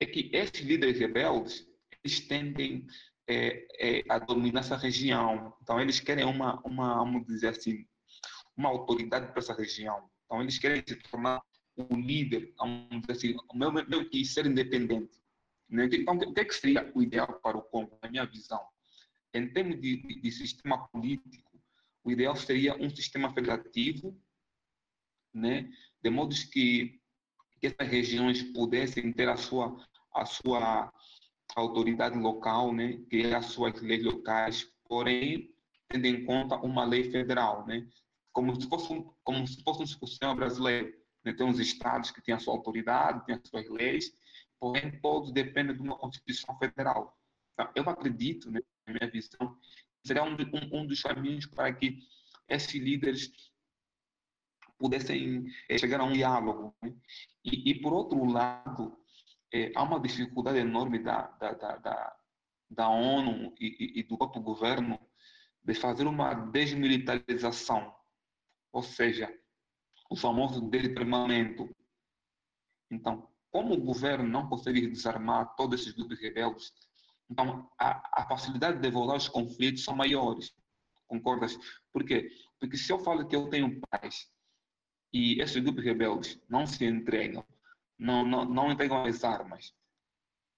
É 0.00 0.06
que 0.06 0.28
esses 0.32 0.60
líderes 0.60 0.98
rebeldes, 0.98 1.66
eles 2.02 2.20
tendem 2.26 2.86
é, 3.28 3.66
é, 3.78 4.04
a 4.08 4.18
dominar 4.18 4.60
essa 4.60 4.76
região. 4.76 5.56
Então, 5.62 5.80
eles 5.80 6.00
querem 6.00 6.24
uma, 6.24 6.60
uma, 6.66 6.96
vamos 6.96 7.24
dizer 7.26 7.48
assim, 7.48 7.86
uma 8.56 8.68
autoridade 8.68 9.28
para 9.28 9.38
essa 9.38 9.54
região. 9.54 10.10
Então, 10.24 10.42
eles 10.42 10.58
querem 10.58 10.82
se 10.84 10.96
tornar 10.96 11.40
o 11.76 11.94
líder, 11.94 12.52
vamos 12.58 13.00
dizer 13.02 13.12
assim, 13.12 13.36
o 13.48 13.56
meu, 13.56 13.70
meu 13.70 14.08
que 14.10 14.24
ser 14.24 14.46
independente. 14.46 15.20
Né? 15.68 15.88
Então, 15.92 16.16
o 16.16 16.34
que, 16.34 16.40
é 16.40 16.44
que 16.44 16.54
seria 16.54 16.90
o 16.94 17.02
ideal 17.02 17.40
para 17.40 17.56
o 17.56 17.62
Congo, 17.62 17.96
na 18.02 18.10
minha 18.10 18.26
visão? 18.26 18.60
Em 19.32 19.48
termos 19.48 19.80
de, 19.80 19.96
de, 19.96 20.20
de 20.20 20.30
sistema 20.30 20.88
político, 20.88 21.50
o 22.02 22.10
ideal 22.10 22.34
seria 22.34 22.74
um 22.76 22.90
sistema 22.90 23.32
federativo, 23.32 24.18
né? 25.32 25.70
de 26.02 26.10
modo 26.10 26.34
que, 26.50 27.00
que 27.60 27.66
essas 27.66 27.88
regiões 27.88 28.42
pudessem 28.42 29.12
ter 29.12 29.28
a 29.28 29.36
sua, 29.36 29.76
a 30.14 30.24
sua 30.24 30.92
autoridade 31.54 32.18
local, 32.18 32.72
né? 32.74 32.98
criar 33.08 33.38
as 33.38 33.46
suas 33.46 33.80
leis 33.80 34.04
locais, 34.04 34.70
porém, 34.88 35.54
tendo 35.88 36.06
em 36.06 36.24
conta 36.24 36.56
uma 36.56 36.84
lei 36.84 37.10
federal, 37.10 37.66
né? 37.66 37.86
como 38.32 38.58
se 38.60 38.68
fosse 38.68 38.92
um, 38.92 39.12
como 39.22 39.46
se 39.46 39.62
fosse 39.62 39.82
um 39.82 39.86
sistema 39.86 40.34
brasileiro. 40.34 40.92
Né? 41.24 41.32
Tem 41.32 41.46
uns 41.46 41.58
estados 41.58 42.10
que 42.10 42.22
têm 42.22 42.34
a 42.34 42.38
sua 42.38 42.54
autoridade, 42.54 43.24
têm 43.26 43.34
as 43.34 43.48
suas 43.48 43.68
leis, 43.68 44.12
porém 44.58 45.00
todos 45.00 45.32
dependem 45.32 45.76
de 45.76 45.82
uma 45.82 45.96
Constituição 45.96 46.56
Federal. 46.58 47.16
Então, 47.54 47.70
eu 47.74 47.88
acredito, 47.88 48.50
né, 48.50 48.60
minha 48.90 49.10
visão, 49.10 49.58
seria 50.04 50.22
um, 50.22 50.34
um, 50.34 50.80
um 50.80 50.86
dos 50.86 51.02
caminhos 51.02 51.46
para 51.46 51.72
que 51.72 51.98
esses 52.48 52.74
líderes 52.74 53.32
pudessem 54.78 55.44
é, 55.68 55.78
chegar 55.78 56.00
a 56.00 56.04
um 56.04 56.12
diálogo. 56.12 56.74
Né? 56.82 56.94
E, 57.44 57.70
e, 57.70 57.80
por 57.80 57.92
outro 57.92 58.24
lado, 58.24 58.96
é, 59.52 59.72
há 59.76 59.82
uma 59.82 60.00
dificuldade 60.00 60.58
enorme 60.58 60.98
da, 60.98 61.28
da, 61.32 61.52
da, 61.52 61.76
da, 61.76 62.16
da 62.70 62.88
ONU 62.88 63.54
e, 63.60 63.66
e, 63.66 64.00
e 64.00 64.02
do 64.02 64.16
próprio 64.16 64.42
governo 64.42 64.98
de 65.62 65.74
fazer 65.74 66.06
uma 66.06 66.34
desmilitarização. 66.34 67.94
Ou 68.72 68.82
seja, 68.82 69.32
o 70.08 70.16
famoso 70.16 70.60
desarmamento. 70.62 71.68
Então, 72.90 73.28
como 73.50 73.74
o 73.74 73.84
governo 73.84 74.28
não 74.28 74.48
consegue 74.48 74.86
desarmar 74.86 75.54
todos 75.56 75.80
esses 75.80 75.92
grupos 75.92 76.18
rebeldes, 76.18 76.72
então 77.30 77.70
a, 77.78 78.22
a 78.22 78.26
facilidade 78.26 78.80
de 78.80 78.90
voltar 78.90 79.14
aos 79.14 79.28
conflitos 79.28 79.84
são 79.84 79.94
maiores. 79.94 80.52
Concordas? 81.06 81.56
Por 81.92 82.04
quê? 82.04 82.30
Porque 82.58 82.76
se 82.76 82.92
eu 82.92 82.98
falo 82.98 83.26
que 83.26 83.34
eu 83.34 83.48
tenho 83.48 83.80
paz 83.90 84.28
e 85.12 85.40
esses 85.40 85.62
grupos 85.62 85.84
rebeldes 85.84 86.40
não 86.48 86.66
se 86.66 86.84
entregam, 86.84 87.44
não, 87.98 88.24
não, 88.24 88.44
não 88.44 88.72
entregam 88.72 89.04
as 89.04 89.24
armas, 89.24 89.74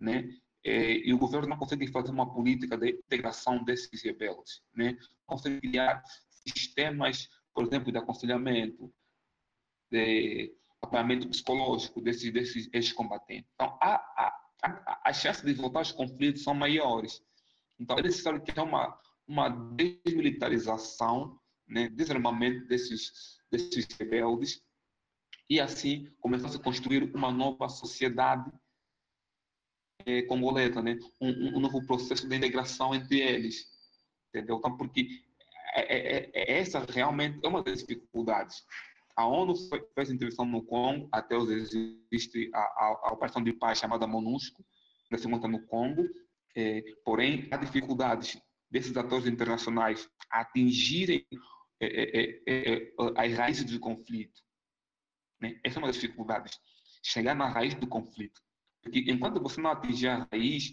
né? 0.00 0.28
É, 0.64 0.92
e 0.92 1.12
o 1.12 1.18
governo 1.18 1.48
não 1.48 1.56
consegue 1.56 1.90
fazer 1.90 2.12
uma 2.12 2.32
política 2.32 2.76
de 2.76 2.90
integração 2.90 3.64
desses 3.64 4.02
rebeldes, 4.02 4.62
né? 4.74 4.92
Não 4.92 5.36
consegue 5.36 5.60
criar 5.60 6.02
sistemas, 6.30 7.28
por 7.52 7.66
exemplo, 7.66 7.90
de 7.90 7.98
aconselhamento, 7.98 8.92
de 9.90 10.54
acompanhamento 10.80 11.28
psicológico 11.28 12.00
desses, 12.00 12.32
desses 12.32 12.68
ex-combatentes. 12.72 13.50
Então, 13.54 13.76
a, 13.80 13.94
a, 13.94 14.41
as 14.62 15.16
chances 15.20 15.42
de 15.42 15.54
voltar 15.54 15.80
aos 15.80 15.92
conflitos 15.92 16.42
são 16.42 16.54
maiores. 16.54 17.22
Então, 17.78 17.98
é 17.98 18.02
necessário 18.02 18.40
que 18.40 18.50
haja 18.52 18.62
uma, 18.62 18.98
uma 19.26 19.48
desmilitarização, 19.48 21.38
né, 21.66 21.88
desarmamento 21.88 22.66
desses, 22.68 23.40
desses 23.50 23.86
rebeldes, 23.98 24.62
e 25.50 25.60
assim 25.60 26.08
começar 26.20 26.48
a 26.48 26.62
construir 26.62 27.14
uma 27.14 27.30
nova 27.30 27.68
sociedade 27.68 28.50
é, 30.06 30.22
congolesa, 30.22 30.80
né? 30.80 30.98
Um, 31.20 31.56
um, 31.56 31.60
novo 31.60 31.84
processo 31.86 32.28
de 32.28 32.36
integração 32.36 32.94
entre 32.94 33.20
eles. 33.20 33.66
Entendeu? 34.28 34.56
Então, 34.56 34.76
porque 34.76 35.08
é, 35.74 35.80
é, 35.96 36.30
é, 36.32 36.58
essa 36.58 36.80
realmente 36.80 37.38
é 37.44 37.48
uma 37.48 37.62
das 37.62 37.84
dificuldades. 37.84 38.64
A 39.16 39.26
ONU 39.26 39.54
fez 39.94 40.10
intervenção 40.10 40.44
no 40.44 40.64
Congo, 40.64 41.08
até 41.12 41.36
hoje 41.36 41.98
existe 42.10 42.50
a, 42.54 42.58
a, 42.58 43.00
a 43.04 43.12
operação 43.12 43.42
de 43.42 43.52
paz 43.52 43.78
chamada 43.78 44.06
MONUSCO, 44.06 44.64
que 45.08 45.18
se 45.18 45.28
monta 45.28 45.46
no 45.46 45.66
Congo, 45.66 46.08
é, 46.56 46.82
porém, 47.04 47.48
há 47.50 47.56
dificuldades 47.56 48.40
desses 48.70 48.96
atores 48.96 49.26
internacionais 49.26 50.08
atingirem 50.30 51.26
é 51.80 51.86
é, 51.86 52.42
é, 52.46 52.84
é, 52.84 52.92
as 53.16 53.34
raízes 53.34 53.64
do 53.64 53.80
conflito. 53.80 54.40
Né? 55.40 55.58
Essa 55.64 55.78
é 55.78 55.80
uma 55.80 55.88
das 55.88 55.96
dificuldades, 55.96 56.58
chegar 57.02 57.34
na 57.34 57.48
raiz 57.48 57.74
do 57.74 57.88
conflito. 57.88 58.40
Porque 58.80 59.00
enquanto 59.10 59.42
você 59.42 59.60
não 59.60 59.70
atingir 59.70 60.06
a 60.06 60.28
raiz, 60.30 60.72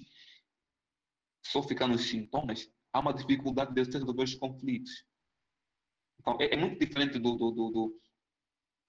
só 1.43 1.63
ficar 1.63 1.87
nos 1.87 2.01
sintomas, 2.01 2.71
há 2.93 2.99
uma 2.99 3.13
dificuldade 3.13 3.73
de 3.73 3.81
resolver 3.81 4.23
os 4.23 4.35
conflitos. 4.35 5.03
Então, 6.19 6.37
é, 6.39 6.55
muito 6.55 6.79
diferente 6.79 7.17
do, 7.17 7.35
do, 7.35 7.51
do 7.51 7.69
do, 7.71 8.01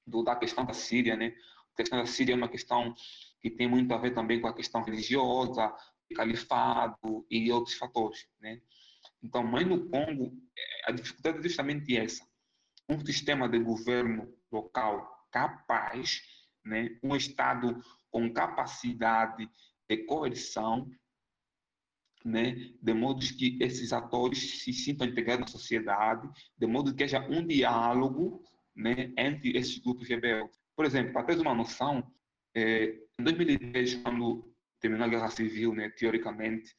da 0.06 0.36
questão 0.36 0.64
da 0.64 0.72
Síria, 0.72 1.16
né? 1.16 1.34
A 1.72 1.76
questão 1.76 1.98
da 1.98 2.06
Síria 2.06 2.32
é 2.32 2.36
uma 2.36 2.48
questão 2.48 2.94
que 3.40 3.50
tem 3.50 3.68
muito 3.68 3.92
a 3.94 3.98
ver 3.98 4.12
também 4.12 4.40
com 4.40 4.48
a 4.48 4.54
questão 4.54 4.82
religiosa, 4.82 5.74
califado 6.14 7.26
e 7.30 7.50
outros 7.52 7.76
fatores, 7.76 8.26
né? 8.40 8.60
Então, 9.22 9.42
mas 9.42 9.66
no 9.66 9.88
Congo, 9.88 10.32
é, 10.56 10.90
a 10.90 10.92
dificuldade 10.92 11.38
é 11.38 11.42
justamente 11.42 11.96
essa. 11.96 12.26
Um 12.88 13.04
sistema 13.04 13.48
de 13.48 13.58
governo 13.58 14.34
local 14.50 15.26
capaz, 15.30 16.22
né? 16.64 16.98
um 17.02 17.14
Estado 17.14 17.82
com 18.10 18.32
capacidade 18.32 19.48
de 19.88 19.96
coerção, 20.04 20.90
né? 22.24 22.72
de 22.80 22.94
modo 22.94 23.20
que 23.20 23.58
esses 23.60 23.92
atores 23.92 24.62
se 24.62 24.72
sintam 24.72 25.06
integrados 25.06 25.40
na 25.40 25.46
sociedade, 25.46 26.28
de 26.56 26.66
modo 26.66 26.94
que 26.94 27.04
haja 27.04 27.20
um 27.28 27.46
diálogo 27.46 28.42
né, 28.80 29.12
entre 29.16 29.56
esses 29.56 29.78
grupos 29.78 30.08
rebeldes. 30.08 30.58
Por 30.74 30.84
exemplo, 30.84 31.12
para 31.12 31.24
ter 31.24 31.38
uma 31.38 31.54
noção, 31.54 32.02
é, 32.54 32.96
em 33.18 33.22
2010, 33.22 33.96
quando 33.96 34.52
terminou 34.80 35.06
a 35.06 35.10
Guerra 35.10 35.30
Civil, 35.30 35.74
né, 35.74 35.90
teoricamente, 35.90 36.74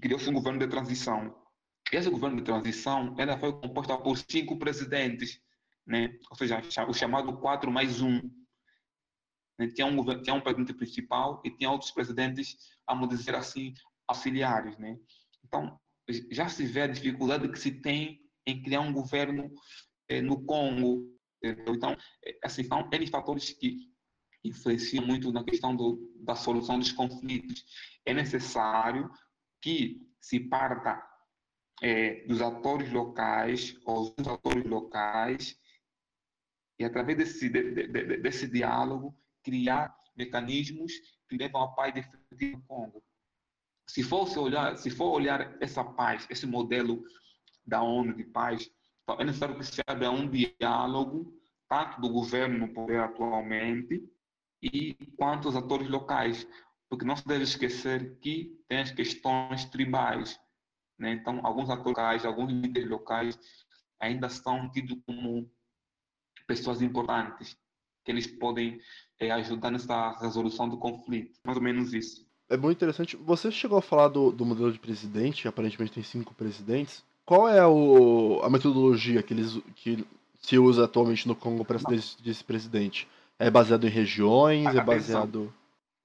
criou-se 0.00 0.28
um 0.30 0.34
governo 0.34 0.60
de 0.60 0.68
transição. 0.68 1.36
esse 1.92 2.08
governo 2.08 2.36
de 2.36 2.44
transição 2.44 3.14
ela 3.18 3.36
foi 3.36 3.52
composta 3.52 3.98
por 3.98 4.16
cinco 4.16 4.58
presidentes, 4.58 5.40
né? 5.86 6.16
ou 6.30 6.36
seja, 6.36 6.62
o 6.88 6.94
chamado 6.94 7.36
4 7.38 7.70
mais 7.70 8.00
1. 8.00 8.20
Né? 9.58 9.68
Tinha, 9.68 9.86
um, 9.86 10.22
tinha 10.22 10.34
um 10.34 10.40
presidente 10.40 10.72
principal 10.72 11.42
e 11.44 11.50
tinha 11.50 11.70
outros 11.70 11.90
presidentes, 11.90 12.56
vamos 12.86 13.08
dizer 13.08 13.34
assim, 13.34 13.74
auxiliares. 14.06 14.78
Né? 14.78 14.96
Então, 15.44 15.78
já 16.30 16.48
se 16.48 16.64
vê 16.64 16.82
a 16.82 16.86
dificuldade 16.86 17.48
que 17.48 17.58
se 17.58 17.72
tem 17.72 18.20
em 18.46 18.62
criar 18.62 18.80
um 18.80 18.92
governo 18.92 19.50
eh, 20.08 20.20
no 20.20 20.44
Congo. 20.44 21.09
Entendeu? 21.42 21.74
Então, 21.74 21.96
eh, 22.24 22.38
assim, 22.44 22.64
são 22.64 22.88
N 22.92 23.06
fatores 23.06 23.52
que 23.52 23.90
influenciam 24.44 25.06
muito 25.06 25.32
na 25.32 25.44
questão 25.44 25.74
do, 25.74 26.12
da 26.20 26.34
solução 26.34 26.78
dos 26.78 26.92
conflitos. 26.92 27.64
É 28.04 28.14
necessário 28.14 29.10
que 29.60 30.00
se 30.20 30.40
parta 30.40 31.02
é, 31.82 32.26
dos 32.26 32.40
atores 32.40 32.92
locais, 32.92 33.78
ou 33.84 34.14
dos 34.14 34.28
atores 34.28 34.64
locais, 34.64 35.56
e 36.78 36.84
através 36.84 37.18
desse, 37.18 37.48
de, 37.48 37.72
de, 37.72 37.86
de, 37.88 38.16
desse 38.18 38.46
diálogo, 38.48 39.16
criar 39.42 39.94
mecanismos 40.16 40.92
que 41.28 41.36
levam 41.36 41.62
a 41.62 41.68
paz 41.74 41.94
definitiva 41.94 42.56
no 42.56 42.62
Congo. 42.64 43.04
Se 43.88 44.02
for 44.02 44.28
olhar, 44.38 44.76
se 44.76 44.90
for 44.90 45.10
olhar 45.10 45.56
essa 45.60 45.82
paz, 45.82 46.26
esse 46.30 46.46
modelo 46.46 47.02
da 47.66 47.82
ONU 47.82 48.14
de 48.14 48.24
paz, 48.24 48.70
então 49.10 49.16
é 49.18 49.24
necessário 49.24 49.56
que 49.56 49.64
se 49.64 49.82
abra 49.86 50.10
um 50.10 50.28
diálogo 50.28 51.34
tanto 51.68 52.00
do 52.00 52.08
governo 52.08 52.58
no 52.58 52.72
poder 52.72 53.00
atualmente 53.00 54.08
e 54.62 54.94
quanto 55.16 55.48
os 55.48 55.56
atores 55.56 55.88
locais, 55.88 56.46
porque 56.88 57.04
não 57.04 57.16
se 57.16 57.26
deve 57.26 57.44
esquecer 57.44 58.18
que 58.20 58.56
tem 58.68 58.78
as 58.78 58.90
questões 58.90 59.64
tribais. 59.64 60.38
Né? 60.98 61.12
Então, 61.12 61.40
alguns 61.44 61.70
atores 61.70 61.86
locais, 61.86 62.24
alguns 62.24 62.52
líderes 62.52 62.88
locais 62.88 63.38
ainda 63.98 64.28
são 64.28 64.70
tidos 64.70 64.98
como 65.06 65.50
pessoas 66.46 66.82
importantes, 66.82 67.56
que 68.04 68.12
eles 68.12 68.26
podem 68.26 68.80
é, 69.18 69.30
ajudar 69.30 69.70
nessa 69.70 70.18
resolução 70.20 70.68
do 70.68 70.78
conflito. 70.78 71.38
Mais 71.44 71.56
ou 71.56 71.62
menos 71.62 71.92
isso. 71.92 72.28
É 72.48 72.56
muito 72.56 72.78
interessante. 72.78 73.16
Você 73.16 73.50
chegou 73.50 73.78
a 73.78 73.82
falar 73.82 74.08
do, 74.08 74.32
do 74.32 74.44
modelo 74.44 74.72
de 74.72 74.78
presidente, 74.78 75.46
aparentemente 75.46 75.92
tem 75.92 76.02
cinco 76.02 76.34
presidentes. 76.34 77.04
Qual 77.30 77.48
é 77.48 77.64
o, 77.64 78.40
a 78.42 78.50
metodologia 78.50 79.22
que, 79.22 79.32
eles, 79.32 79.56
que 79.76 80.04
se 80.40 80.58
usa 80.58 80.86
atualmente 80.86 81.28
no 81.28 81.36
Congo 81.36 81.64
para 81.64 81.78
esse 82.26 82.42
presidente? 82.42 83.06
É 83.38 83.48
baseado 83.48 83.86
em 83.86 83.88
regiões? 83.88 84.66
é 84.66 84.82
baseado. 84.82 85.54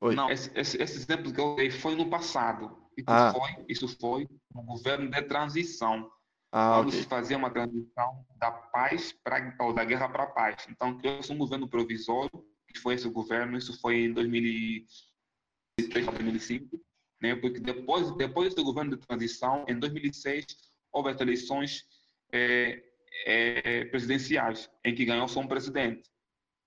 Oi. 0.02 0.14
Não, 0.14 0.30
esse, 0.30 0.52
esse, 0.54 0.80
esse, 0.80 0.98
exemplo 0.98 1.34
que 1.34 1.42
eu 1.42 1.56
dei 1.56 1.72
foi 1.72 1.96
no 1.96 2.12
passado. 2.12 2.78
Isso, 2.96 3.10
ah. 3.10 3.34
foi, 3.34 3.66
isso 3.68 3.88
foi 4.00 4.30
no 4.54 4.62
governo 4.62 5.10
de 5.10 5.20
transição. 5.24 6.12
Ah, 6.52 6.76
quando 6.76 6.90
okay. 6.90 7.02
se 7.02 7.08
fazia 7.08 7.38
uma 7.38 7.50
transição 7.50 8.24
da 8.38 8.52
paz 8.52 9.12
para 9.24 9.56
ou 9.62 9.74
da 9.74 9.84
guerra 9.84 10.08
para 10.08 10.26
a 10.26 10.28
paz. 10.28 10.68
Então, 10.70 10.96
criou-se 10.96 11.34
um 11.34 11.40
governo 11.40 11.68
provisório, 11.68 12.46
que 12.72 12.80
foi 12.80 12.94
esse 12.94 13.10
governo, 13.10 13.58
isso 13.58 13.82
foi 13.82 14.06
em 14.06 14.14
2003 14.14 16.06
2005, 16.06 16.80
né? 17.20 17.36
porque 17.36 17.60
depois, 17.60 18.16
depois 18.16 18.54
do 18.54 18.64
governo 18.64 18.92
de 18.92 18.98
transição, 18.98 19.66
em 19.68 19.80
2006, 19.80 20.46
houve 20.96 21.12
eleições 21.22 21.86
é, 22.32 22.82
é, 23.26 23.86
presidenciais, 23.86 24.70
em 24.84 24.96
que 24.96 25.04
ganhou 25.04 25.28
só 25.28 25.42
um 25.42 25.48
presidente. 25.48 26.10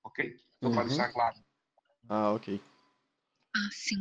Ok? 0.04 0.36
Só 0.62 0.68
uhum. 0.68 0.74
para 0.74 0.84
deixar 0.84 1.12
claro. 1.12 1.36
Ah, 2.08 2.32
ok. 2.32 2.60
Ah, 3.56 3.68
sim. 3.72 3.96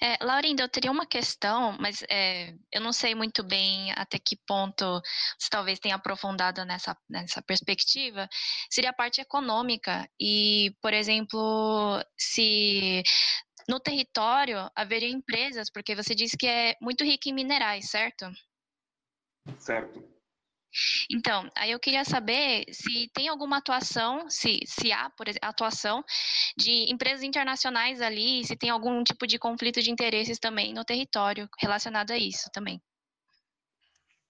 É, 0.00 0.22
Laurinda, 0.22 0.62
eu 0.62 0.68
teria 0.68 0.90
uma 0.90 1.06
questão, 1.06 1.76
mas 1.80 2.04
é, 2.10 2.54
eu 2.70 2.80
não 2.80 2.92
sei 2.92 3.14
muito 3.14 3.42
bem 3.42 3.90
até 3.92 4.18
que 4.18 4.36
ponto 4.46 5.00
você 5.38 5.48
talvez 5.50 5.78
tenha 5.78 5.96
aprofundado 5.96 6.64
nessa, 6.64 6.96
nessa 7.08 7.42
perspectiva. 7.42 8.28
Seria 8.70 8.90
a 8.90 8.94
parte 8.94 9.20
econômica. 9.20 10.08
E, 10.20 10.76
por 10.82 10.92
exemplo, 10.92 12.04
se 12.16 13.02
no 13.66 13.80
território 13.80 14.70
haveria 14.76 15.08
empresas, 15.08 15.70
porque 15.70 15.94
você 15.94 16.14
disse 16.14 16.36
que 16.36 16.46
é 16.46 16.76
muito 16.80 17.02
rico 17.02 17.28
em 17.28 17.32
minerais, 17.32 17.90
certo? 17.90 18.30
Certo. 19.58 20.18
Então, 21.10 21.48
aí 21.56 21.70
eu 21.70 21.80
queria 21.80 22.04
saber 22.04 22.64
se 22.70 23.10
tem 23.14 23.28
alguma 23.28 23.58
atuação, 23.58 24.28
se, 24.28 24.60
se 24.66 24.92
há, 24.92 25.10
por 25.10 25.26
exemplo, 25.26 25.48
atuação 25.48 26.04
de 26.56 26.92
empresas 26.92 27.22
internacionais 27.22 28.00
ali, 28.00 28.44
se 28.44 28.56
tem 28.56 28.70
algum 28.70 29.02
tipo 29.02 29.26
de 29.26 29.38
conflito 29.38 29.80
de 29.80 29.90
interesses 29.90 30.38
também 30.38 30.74
no 30.74 30.84
território 30.84 31.48
relacionado 31.58 32.10
a 32.10 32.18
isso 32.18 32.50
também. 32.52 32.80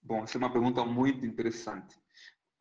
Bom, 0.01 0.23
essa 0.23 0.37
é 0.37 0.39
uma 0.39 0.51
pergunta 0.51 0.83
muito 0.85 1.25
interessante. 1.25 1.95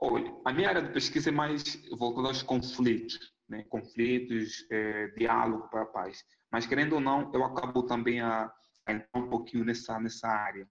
Olha, 0.01 0.33
a 0.45 0.53
minha 0.53 0.69
área 0.69 0.83
de 0.83 0.93
pesquisa 0.93 1.29
é 1.29 1.33
mais 1.33 1.81
voltada 1.97 2.29
aos 2.29 2.43
conflitos, 2.43 3.33
né? 3.49 3.65
conflitos, 3.69 4.67
é, 4.71 5.09
diálogo 5.17 5.69
para 5.69 5.83
a 5.83 5.87
paz. 5.87 6.25
Mas, 6.51 6.67
querendo 6.67 6.95
ou 6.95 7.01
não, 7.01 7.33
eu 7.33 7.45
acabo 7.45 7.85
também 7.85 8.21
a, 8.21 8.53
a 8.87 8.93
entrar 8.93 9.21
um 9.21 9.29
pouquinho 9.29 9.65
nessa, 9.65 9.99
nessa 10.01 10.29
área 10.29 10.69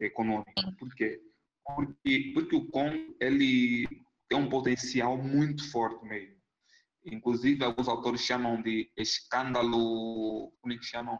econômica. 0.00 0.52
Por 0.78 0.94
quê? 0.94 1.20
porque, 1.74 2.30
porque 2.34 2.56
o 2.56 2.66
Congo 2.68 3.16
ele 3.20 3.88
tem 4.28 4.38
um 4.38 4.48
potencial 4.48 5.16
muito 5.16 5.68
forte 5.70 6.04
mesmo. 6.04 6.36
Inclusive, 7.04 7.64
alguns 7.64 7.88
autores 7.88 8.20
chamam 8.20 8.60
de 8.60 8.90
escândalo, 8.96 10.52
como 10.60 10.72
é 10.72 10.76
que 10.76 10.84
chamam? 10.84 11.18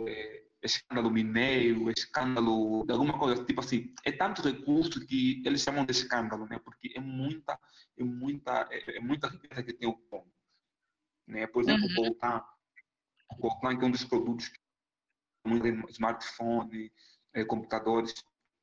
É, 0.00 0.44
escândalo 0.62 1.10
mineiro, 1.10 1.90
escândalo 1.90 2.84
de 2.84 2.92
alguma 2.92 3.18
coisa, 3.18 3.44
tipo 3.44 3.60
assim, 3.60 3.94
é 4.04 4.12
tanto 4.12 4.42
recurso 4.42 5.06
que 5.06 5.42
eles 5.46 5.62
chamam 5.62 5.86
de 5.86 5.92
escândalo, 5.92 6.46
né? 6.46 6.58
Porque 6.58 6.92
é 6.94 7.00
muita, 7.00 7.58
é 7.96 8.04
muita, 8.04 8.68
é, 8.70 8.96
é 8.96 9.00
muita 9.00 9.28
riqueza 9.28 9.62
que 9.62 9.72
tem 9.72 9.88
o 9.88 9.96
Congo, 9.96 10.30
né? 11.26 11.46
Por 11.46 11.62
exemplo, 11.62 11.86
uhum. 11.86 11.92
o 11.92 11.94
Coltan, 11.94 12.44
o 13.30 13.36
Coltan 13.36 13.78
que 13.78 13.84
é 13.84 13.88
um 13.88 13.90
dos 13.90 14.04
produtos 14.04 14.48
que 14.48 14.58
muito 15.46 15.90
smartphone, 15.90 16.92
é, 17.36 17.44
computadores, 17.44 18.14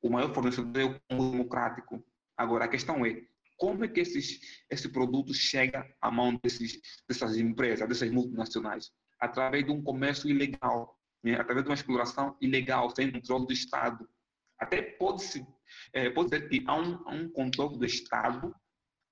o 0.02 0.10
maior 0.10 0.34
fornecedor 0.34 0.76
é 0.76 0.84
o 0.84 1.00
Congo 1.08 1.30
Democrático. 1.30 2.04
Agora, 2.36 2.64
a 2.64 2.68
questão 2.68 3.06
é, 3.06 3.22
como 3.56 3.84
é 3.84 3.88
que 3.88 4.00
esses, 4.00 4.40
esse 4.68 4.88
produto 4.88 5.32
chega 5.32 5.88
à 6.00 6.10
mão 6.10 6.38
desses, 6.42 6.80
dessas 7.08 7.36
empresas, 7.36 7.88
dessas 7.88 8.10
multinacionais? 8.10 8.90
Através 9.20 9.64
de 9.64 9.70
um 9.70 9.82
comércio 9.82 10.28
ilegal, 10.28 10.98
né? 11.22 11.34
através 11.34 11.64
de 11.64 11.70
uma 11.70 11.76
exploração 11.76 12.36
ilegal, 12.40 12.90
sem 12.90 13.10
controle 13.12 13.46
do 13.46 13.52
Estado. 13.52 14.06
Até 14.58 14.82
pode-se 14.82 15.46
é, 15.92 16.10
pode 16.10 16.30
dizer 16.30 16.48
que 16.48 16.62
há 16.66 16.74
um, 16.76 17.08
há 17.08 17.14
um 17.14 17.28
controle 17.30 17.78
do 17.78 17.84
Estado, 17.84 18.54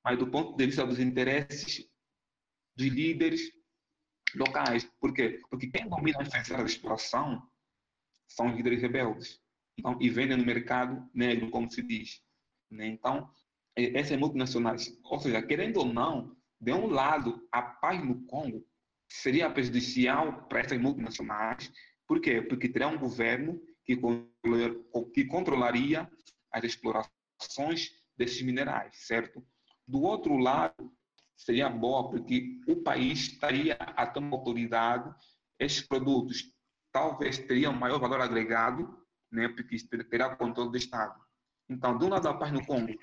mas 0.05 0.19
do 0.19 0.27
ponto 0.27 0.57
de 0.57 0.67
vista 0.67 0.87
dos 0.87 0.99
interesses 0.99 1.89
dos 2.77 2.87
líderes 2.89 3.41
locais. 4.35 4.85
Por 5.01 5.15
quê? 5.15 5.41
Porque 5.49 5.69
quem 5.69 5.89
domina 5.89 6.19
a 6.21 6.63
exploração 6.63 7.43
são 8.29 8.49
os 8.49 8.57
líderes 8.57 8.83
rebeldes 8.83 9.42
então, 9.83 9.99
e 10.01 10.09
vendem 10.09 10.37
no 10.37 10.47
mercado 10.47 11.11
negro, 11.13 11.51
como 11.51 11.69
se 11.69 11.83
diz. 11.83 12.23
Né? 12.71 12.87
Então, 12.87 13.29
essas 13.75 14.17
multinacionais, 14.17 14.97
ou 15.03 15.19
seja, 15.19 15.43
querendo 15.43 15.79
ou 15.79 15.87
não, 15.87 16.37
de 16.61 16.73
um 16.73 16.87
lado, 16.87 17.45
a 17.51 17.61
paz 17.61 18.03
no 18.05 18.25
Congo 18.27 18.65
seria 19.09 19.51
prejudicial 19.51 20.47
para 20.47 20.61
essas 20.61 20.81
multinacionais. 20.81 21.73
Por 22.07 22.21
quê? 22.21 22.41
Porque 22.41 22.69
teria 22.69 22.87
um 22.87 22.97
governo 22.97 23.61
que, 23.85 24.01
que 25.13 25.25
controlaria 25.25 26.09
as 26.53 26.63
explorações 26.63 27.91
desses 28.17 28.41
minerais, 28.43 28.95
certo? 29.09 29.45
Do 29.87 30.03
outro 30.03 30.37
lado, 30.37 30.93
seria 31.37 31.69
boa 31.69 32.09
porque 32.09 32.61
o 32.69 32.77
país 32.77 33.33
estaria 33.33 33.75
a 33.75 34.07
ter 34.07 34.21
uma 34.21 34.37
autoridade, 34.37 35.13
esses 35.59 35.83
produtos 35.83 36.45
talvez 36.93 37.37
teriam 37.39 37.73
maior 37.73 37.99
valor 37.99 38.21
agregado 38.21 39.02
né, 39.33 39.49
porque 39.49 39.77
terá 40.05 40.37
controle 40.37 40.71
do 40.71 40.77
Estado. 40.77 41.19
Então, 41.69 41.97
um 41.97 42.09
lado, 42.09 42.29
a 42.29 42.35
paz 42.35 42.53
no 42.53 42.65
Congo 42.65 42.95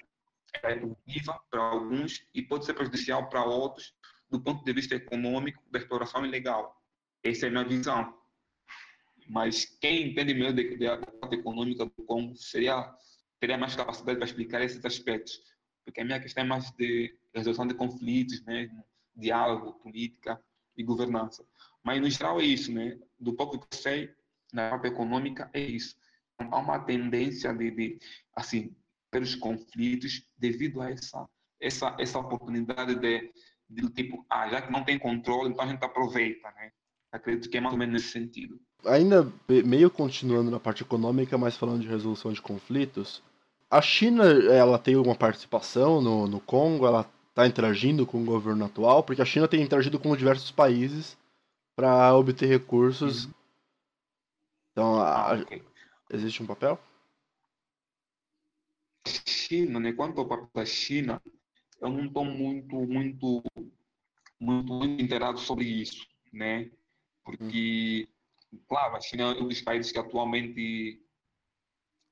é 0.64 0.76
positiva 0.76 1.40
para 1.50 1.62
alguns 1.62 2.26
e 2.34 2.42
pode 2.42 2.66
ser 2.66 2.74
prejudicial 2.74 3.28
para 3.30 3.44
outros 3.44 3.94
do 4.30 4.40
ponto 4.40 4.64
de 4.64 4.74
vista 4.74 4.96
econômico 4.96 5.62
da 5.72 5.80
exploração 5.80 6.26
ilegal. 6.26 6.80
Essa 7.24 7.48
é 7.48 7.50
a 7.50 7.52
minha 7.52 7.66
visão. 7.66 8.16
Mas 9.28 9.66
quem 9.66 10.10
entende 10.10 10.34
melhor 10.34 10.54
da 10.54 10.98
parte 10.98 11.36
econômica 11.36 11.86
do 11.86 12.04
Congo 12.04 12.36
seria, 12.36 12.96
teria 13.40 13.58
mais 13.58 13.76
capacidade 13.76 14.18
para 14.18 14.28
explicar 14.28 14.62
esses 14.62 14.84
aspectos. 14.86 15.42
Porque 15.84 16.02
a 16.02 16.06
minha 16.06 16.20
questão 16.20 16.44
é 16.44 16.48
mais 16.48 16.72
de 16.72 17.16
resolução 17.34 17.68
de 17.68 17.74
conflitos, 17.74 18.44
né? 18.44 18.70
diálogo, 19.16 19.74
política 19.80 20.42
e 20.78 20.84
governança. 20.84 21.46
Mas, 21.84 22.00
no 22.02 22.10
geral, 22.10 22.40
é 22.40 22.44
isso. 22.44 22.72
Né? 22.72 23.00
Do 23.20 23.34
pouco 23.34 23.60
que 23.60 23.76
eu 23.76 23.80
sei, 23.80 24.14
na 24.54 24.72
parte 24.72 24.88
econômica, 24.88 25.50
é 25.54 25.60
isso 25.60 25.99
há 26.40 26.58
uma 26.58 26.80
tendência 26.80 27.54
de, 27.54 27.72
de 27.72 28.00
assim, 28.36 28.76
pelos 29.12 29.36
conflitos 29.36 30.26
devido 30.38 30.82
a 30.82 30.92
essa, 30.92 31.28
essa, 31.60 31.96
essa 32.00 32.20
oportunidade 32.20 32.96
de, 32.96 33.32
de 33.70 33.90
tipo, 33.90 34.26
ah, 34.30 34.48
já 34.50 34.62
que 34.62 34.72
não 34.72 34.84
tem 34.84 34.98
controle, 34.98 35.50
então 35.50 35.66
a 35.66 35.68
gente 35.68 35.84
aproveita, 35.84 36.50
né? 36.52 36.72
Acredito 37.12 37.50
que 37.50 37.58
é 37.58 37.62
mais 37.62 37.74
ou 37.74 37.80
menos 37.80 37.94
nesse 37.94 38.12
sentido. 38.12 38.60
Ainda 38.86 39.32
meio 39.66 39.90
continuando 39.90 40.52
na 40.52 40.60
parte 40.60 40.84
econômica, 40.84 41.38
mas 41.38 41.58
falando 41.58 41.82
de 41.82 41.88
resolução 41.88 42.32
de 42.32 42.42
conflitos, 42.42 43.22
a 43.70 43.82
China, 43.82 44.26
ela 44.26 44.80
tem 44.80 44.96
alguma 44.96 45.16
participação 45.16 46.02
no, 46.02 46.28
no 46.28 46.40
Congo? 46.40 46.88
Ela 46.88 47.10
está 47.30 47.46
interagindo 47.48 48.06
com 48.06 48.22
o 48.22 48.26
governo 48.26 48.66
atual? 48.66 49.04
Porque 49.04 49.22
a 49.22 49.26
China 49.26 49.48
tem 49.48 49.62
interagido 49.62 50.00
com 50.00 50.16
diversos 50.16 50.52
países 50.52 51.18
para 51.76 52.16
obter 52.16 52.48
recursos. 52.48 53.26
Uhum. 53.26 53.34
Então, 54.72 54.96
a, 55.00 55.32
ah, 55.32 55.34
okay. 55.36 55.64
Existe 56.10 56.44
um 56.44 56.48
papel? 56.48 56.80
China, 59.50 59.80
né? 59.80 59.94
Quanto 59.94 60.20
ao 60.20 60.28
papel 60.28 60.50
da 60.54 60.66
China, 60.66 61.22
eu 61.82 61.90
não 61.90 62.06
estou 62.06 62.26
muito, 62.26 62.76
muito, 62.76 63.44
muito, 64.40 64.76
muito 64.76 65.02
inteirado 65.02 65.40
sobre 65.40 65.66
isso, 65.66 66.08
né? 66.32 66.70
Porque, 67.24 68.08
claro, 68.68 68.96
a 68.96 69.02
China 69.02 69.24
é 69.24 69.42
um 69.42 69.48
dos 69.48 69.62
países 69.62 69.92
que 69.92 70.00
atualmente 70.00 71.02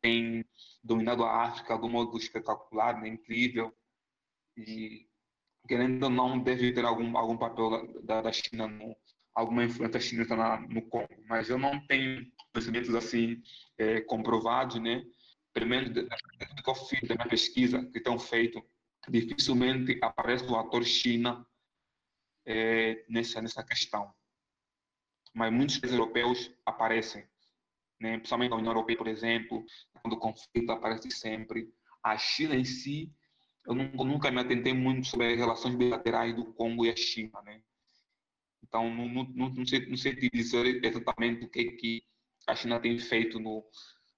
tem 0.01 0.45
dominado 0.83 1.23
a 1.23 1.43
África 1.43 1.77
de 1.77 1.85
um 1.85 1.89
modo 1.89 2.17
espetacular, 2.17 3.01
né? 3.01 3.09
incrível, 3.09 3.75
e 4.55 5.07
querendo 5.67 6.03
ou 6.03 6.09
não 6.09 6.39
deve 6.39 6.71
ter 6.71 6.85
algum 6.85 7.17
algum 7.17 7.37
papel 7.37 8.01
da, 8.03 8.21
da 8.21 8.31
China 8.31 8.67
no, 8.67 8.95
alguma 9.33 9.65
influência 9.65 9.93
da 9.93 9.99
China 9.99 10.25
na, 10.35 10.61
no 10.61 10.81
Congo, 10.83 11.23
mas 11.27 11.49
eu 11.49 11.57
não 11.57 11.85
tenho 11.87 12.25
conhecimentos 12.57 12.93
assim 12.95 13.41
é, 13.77 14.01
comprovados, 14.01 14.81
né? 14.81 15.05
Menos 15.65 15.89
do 15.89 16.07
que 16.63 16.69
eu 16.69 16.75
fiz 16.75 17.01
da 17.07 17.15
minha 17.15 17.27
pesquisa 17.27 17.83
que 17.91 17.97
estão 17.97 18.19
feito, 18.19 18.63
dificilmente 19.09 19.97
aparece 20.03 20.43
o 20.45 20.55
ator 20.55 20.83
China 20.83 21.45
é, 22.45 23.03
nessa 23.09 23.41
nessa 23.41 23.63
questão. 23.63 24.13
Mas 25.33 25.51
muitos 25.51 25.81
europeus 25.81 26.51
aparecem, 26.63 27.27
né? 27.99 28.17
Principalmente 28.17 28.51
a 28.53 28.55
União 28.55 28.71
Europeia, 28.71 28.97
por 28.97 29.07
exemplo, 29.07 29.65
quando 29.93 30.13
o 30.13 30.19
conflito 30.19 30.71
aparece 30.71 31.09
sempre. 31.09 31.71
A 32.03 32.17
China 32.17 32.55
em 32.55 32.63
si, 32.63 33.11
eu 33.65 33.73
nunca, 33.73 34.03
nunca 34.03 34.31
me 34.31 34.39
atentei 34.39 34.73
muito 34.73 35.07
sobre 35.07 35.33
as 35.33 35.37
relações 35.39 35.75
bilaterais 35.75 36.35
do 36.35 36.53
Congo 36.53 36.85
e 36.85 36.91
a 36.91 36.95
China, 36.95 37.41
né? 37.41 37.61
Então, 38.61 38.93
não, 38.93 39.07
não, 39.07 39.49
não, 39.49 39.65
sei, 39.65 39.87
não 39.87 39.97
sei 39.97 40.13
dizer 40.15 40.85
exatamente 40.85 41.45
o 41.45 41.49
que, 41.49 41.71
que 41.71 42.03
a 42.47 42.55
China 42.55 42.79
tem 42.79 42.97
feito 42.97 43.39
no, 43.39 43.63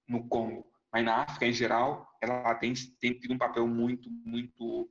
no 0.08 0.28
Congo, 0.30 0.72
mas 0.94 1.04
na 1.04 1.24
África 1.24 1.48
em 1.48 1.54
geral, 1.54 2.08
ela 2.22 2.54
tem, 2.56 2.74
tem 3.02 3.20
tido 3.20 3.34
um 3.34 3.38
papel 3.38 3.68
muito, 3.68 4.10
muito, 4.10 4.90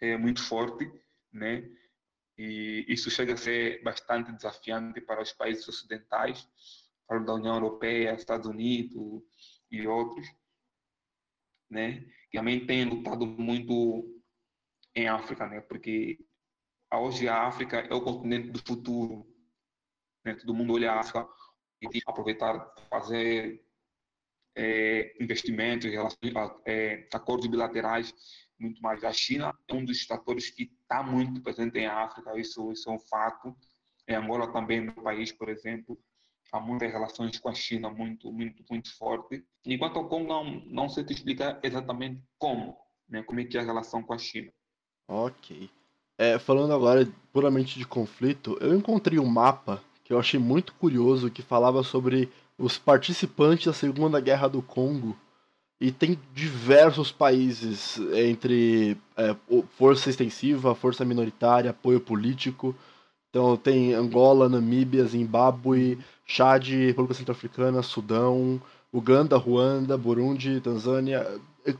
é, 0.00 0.16
muito 0.16 0.42
forte, 0.42 0.90
né? 1.32 1.68
E 2.38 2.84
isso 2.88 3.10
chega 3.10 3.34
a 3.34 3.36
ser 3.36 3.82
bastante 3.82 4.32
desafiante 4.32 5.00
para 5.00 5.22
os 5.22 5.32
países 5.32 5.66
ocidentais, 5.68 6.48
para 7.06 7.18
a 7.18 7.34
União 7.34 7.54
Europeia, 7.54 8.14
Estados 8.14 8.46
Unidos 8.46 9.22
e 9.70 9.86
outros, 9.86 10.26
né? 11.70 12.00
Que 12.30 12.38
também 12.38 12.66
têm 12.66 12.84
lutado 12.84 13.26
muito 13.26 14.22
em 14.94 15.08
África, 15.08 15.46
né? 15.46 15.60
Porque 15.60 16.18
hoje 16.92 17.28
a 17.28 17.46
África 17.46 17.78
é 17.78 17.94
o 17.94 18.00
continente 18.00 18.50
do 18.50 18.60
futuro. 18.60 19.26
Né? 20.24 20.34
Todo 20.34 20.54
mundo 20.54 20.74
olha 20.74 20.92
a 20.92 21.00
África 21.00 21.28
e 21.92 22.00
aproveitar 22.06 22.72
fazer 22.88 23.62
é, 24.56 25.14
investimentos, 25.20 25.90
relações, 25.90 26.32
é, 26.64 27.08
acordos 27.12 27.46
bilaterais, 27.46 28.14
muito 28.58 28.80
mais. 28.80 29.02
A 29.04 29.12
China 29.12 29.52
é 29.68 29.74
um 29.74 29.84
dos 29.84 30.02
fatores 30.02 30.50
que 30.50 30.70
está 30.82 31.02
muito 31.02 31.42
presente 31.42 31.78
em 31.78 31.86
África, 31.86 32.38
isso, 32.38 32.72
isso 32.72 32.88
é 32.88 32.92
um 32.92 33.00
fato. 33.00 33.54
Em 34.08 34.14
Angola 34.14 34.52
também, 34.52 34.80
no 34.80 34.92
país, 34.94 35.32
por 35.32 35.48
exemplo, 35.48 35.98
há 36.52 36.60
muitas 36.60 36.92
relações 36.92 37.38
com 37.38 37.48
a 37.48 37.54
China 37.54 37.90
muito, 37.90 38.32
muito, 38.32 38.62
muito 38.70 38.96
forte. 38.96 39.44
Enquanto 39.64 39.98
ao 39.98 40.08
Congo 40.08 40.28
não, 40.28 40.44
não 40.66 40.88
sei 40.88 41.04
te 41.04 41.12
explicar 41.12 41.58
exatamente 41.62 42.22
como, 42.38 42.76
né? 43.08 43.22
como 43.22 43.40
é 43.40 43.44
que 43.44 43.56
é 43.56 43.60
a 43.60 43.64
relação 43.64 44.02
com 44.02 44.12
a 44.12 44.18
China. 44.18 44.52
Ok. 45.08 45.68
É, 46.16 46.38
falando 46.38 46.72
agora 46.72 47.06
puramente 47.32 47.76
de 47.76 47.84
conflito, 47.84 48.56
eu 48.60 48.74
encontrei 48.74 49.18
um 49.18 49.26
mapa 49.26 49.82
que 50.04 50.12
eu 50.12 50.18
achei 50.18 50.38
muito 50.38 50.74
curioso 50.74 51.30
que 51.30 51.42
falava 51.42 51.82
sobre 51.82 52.30
os 52.58 52.78
participantes 52.78 53.66
da 53.66 53.72
Segunda 53.72 54.20
Guerra 54.20 54.46
do 54.48 54.62
Congo 54.62 55.16
e 55.80 55.90
tem 55.90 56.18
diversos 56.32 57.10
países 57.10 57.98
entre 58.12 58.96
é, 59.16 59.34
força 59.76 60.08
extensiva, 60.08 60.74
força 60.74 61.04
minoritária, 61.04 61.70
apoio 61.70 62.00
político. 62.00 62.74
Então 63.28 63.56
tem 63.56 63.92
Angola, 63.92 64.48
Namíbia, 64.48 65.04
Zimbábue, 65.04 65.98
Chad, 66.24 66.68
República 66.68 67.14
Centro-Africana, 67.14 67.82
Sudão, 67.82 68.62
Uganda, 68.92 69.36
Ruanda, 69.36 69.98
Burundi, 69.98 70.60
Tanzânia. 70.60 71.26
É, 71.66 71.74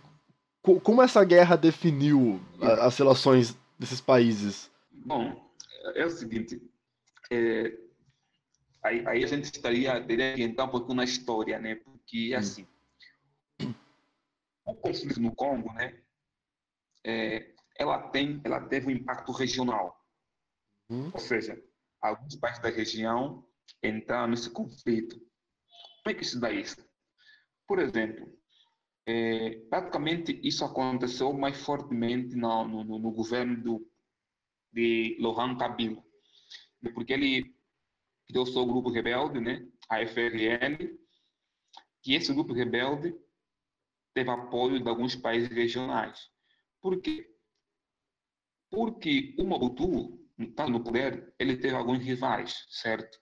como 0.62 1.00
essa 1.00 1.22
guerra 1.24 1.56
definiu 1.56 2.40
as 2.60 2.98
relações 2.98 3.56
desses 3.78 4.00
países? 4.00 4.68
Bom, 4.92 5.40
é 5.94 6.04
o 6.04 6.10
seguinte, 6.10 6.60
é, 7.30 7.72
aí, 8.84 9.06
aí, 9.06 9.24
a 9.24 9.26
gente 9.26 9.44
estaria, 9.44 10.04
teria 10.06 10.34
que 10.34 10.42
entrar 10.42 10.64
um 10.64 10.70
pouquinho 10.70 10.96
na 10.96 11.04
história, 11.04 11.58
né? 11.58 11.74
Porque, 11.76 12.34
hum. 12.34 12.38
assim, 12.38 12.66
o 14.64 14.74
conflito 14.74 15.20
no 15.20 15.34
Congo, 15.34 15.72
né? 15.72 16.00
É, 17.04 17.54
ela 17.76 18.08
tem, 18.08 18.40
ela 18.44 18.60
teve 18.60 18.86
um 18.86 18.90
impacto 18.90 19.32
regional. 19.32 20.00
Hum. 20.88 21.10
Ou 21.12 21.18
seja, 21.18 21.60
alguns 22.00 22.36
países 22.36 22.62
da 22.62 22.70
região 22.70 23.46
entraram 23.82 24.28
nesse 24.28 24.50
conflito. 24.50 25.16
Como 25.16 26.14
é 26.14 26.14
que 26.14 26.24
se 26.24 26.38
dá 26.38 26.50
isso? 26.50 26.76
Por 27.66 27.78
exemplo, 27.78 28.30
é, 29.06 29.60
praticamente 29.68 30.38
isso 30.42 30.64
aconteceu 30.64 31.32
mais 31.32 31.60
fortemente 31.62 32.34
no, 32.36 32.66
no, 32.66 32.84
no 32.84 33.10
governo 33.10 33.62
do, 33.62 33.90
de 34.72 35.16
Laurent 35.20 35.58
Kabila, 35.58 36.02
porque 36.94 37.12
ele 37.12 37.54
criou 38.28 38.46
seu 38.46 38.64
grupo 38.66 38.90
rebelde, 38.90 39.40
né, 39.40 39.66
a 39.88 40.00
FRL, 40.06 40.98
que 42.02 42.14
esse 42.14 42.32
grupo 42.32 42.52
rebelde 42.52 43.14
teve 44.14 44.30
apoio 44.30 44.80
de 44.80 44.88
alguns 44.88 45.16
países 45.16 45.48
regionais. 45.48 46.30
Por 46.80 47.00
quê? 47.00 47.28
Porque 48.70 49.34
o 49.38 49.44
Mobutu, 49.44 50.20
está 50.38 50.68
no 50.68 50.82
poder, 50.82 51.32
ele 51.38 51.56
teve 51.56 51.74
alguns 51.74 51.98
rivais, 51.98 52.66
certo? 52.68 53.18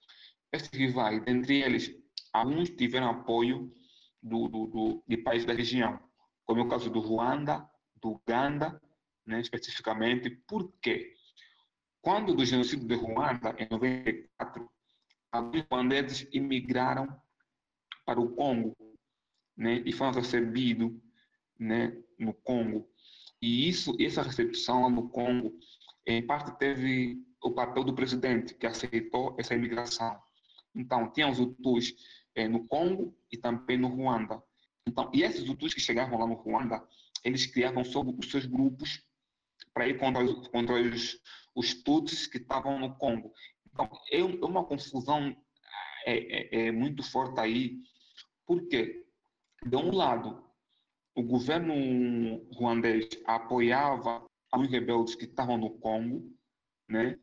Esses 0.53 0.71
rivais, 0.71 1.23
entre 1.27 1.63
eles, 1.63 1.91
alguns 2.33 2.71
tiveram 2.71 3.11
apoio 3.11 3.73
do, 4.23 4.49
do, 4.49 4.67
do, 4.67 5.05
de 5.07 5.17
países 5.17 5.47
da 5.47 5.53
região, 5.53 5.99
como 6.45 6.61
é 6.61 6.65
o 6.65 6.69
caso 6.69 6.91
do 6.91 7.01
Ruanda, 7.01 7.69
do 7.97 8.13
Uganda, 8.13 8.81
né, 9.27 9.41
especificamente. 9.41 10.31
Por 10.47 10.73
quê? 10.81 11.15
Quando 12.01 12.35
do 12.35 12.45
genocídio 12.45 12.87
de 12.87 12.95
Ruanda, 12.95 13.55
em 13.59 13.69
94, 13.71 14.69
alguns 15.33 15.65
ruandeses 15.71 16.29
imigraram 16.31 17.09
para 18.05 18.21
o 18.21 18.31
Congo 18.35 18.77
né, 19.57 19.83
e 19.87 19.93
foram 19.93 20.13
recebidos 20.13 20.93
né, 21.59 21.97
no 22.19 22.35
Congo. 22.35 22.89
E 23.41 23.69
isso, 23.69 23.97
essa 23.99 24.23
recepção 24.23 24.89
no 24.91 25.09
Congo, 25.09 25.59
em 26.07 26.25
parte 26.25 26.57
teve 26.59 27.19
o 27.43 27.51
papel 27.51 27.83
do 27.83 27.95
presidente, 27.95 28.55
que 28.55 28.67
aceitou 28.67 29.35
essa 29.39 29.55
imigração. 29.55 30.21
Então, 30.75 31.11
tinha 31.11 31.29
os 31.29 31.41
Hutus 31.41 31.95
é, 32.35 32.47
no 32.47 32.67
Congo 32.67 33.17
e 33.31 33.37
também 33.37 33.77
no 33.77 33.89
Ruanda. 33.89 34.43
Então, 34.87 35.11
e 35.13 35.23
esses 35.23 35.49
Hutus 35.49 35.75
que 35.75 35.81
chegavam 35.81 36.19
lá 36.19 36.27
no 36.27 36.35
Ruanda, 36.35 36.87
eles 37.25 37.47
criavam 37.47 37.85
sobre 37.85 38.15
os 38.19 38.31
seus 38.31 38.47
grupos 38.47 39.03
para 39.73 39.89
ir 39.89 39.99
contra 39.99 40.25
os, 40.25 40.49
contra 40.49 40.81
os, 40.81 41.21
os 41.55 41.75
Tutsis 41.83 42.27
que 42.27 42.39
estavam 42.39 42.79
no 42.79 42.95
Congo. 42.97 43.33
Então, 43.73 43.89
é, 44.11 44.23
uma 44.23 44.65
confusão 44.65 45.35
é, 46.05 46.65
é, 46.65 46.67
é 46.69 46.73
muito 46.73 47.03
forte 47.03 47.41
aí, 47.41 47.79
porque, 48.47 49.07
de 49.65 49.77
um 49.77 49.95
lado, 49.95 50.45
o 51.15 51.23
governo 51.23 52.45
ruandês 52.53 53.09
apoiava 53.25 54.25
os 54.55 54.69
rebeldes 54.71 55.15
que 55.15 55.25
estavam 55.25 55.57
no 55.57 55.79
Congo, 55.79 56.31
né? 56.89 57.19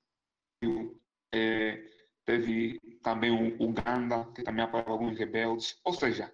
É, 1.31 1.83
teve 2.25 2.79
também 3.03 3.31
o 3.31 3.63
Uganda, 3.63 4.31
que 4.33 4.43
também 4.43 4.63
apoiava 4.63 4.91
alguns 4.91 5.17
rebeldes. 5.17 5.79
Ou 5.83 5.93
seja, 5.93 6.33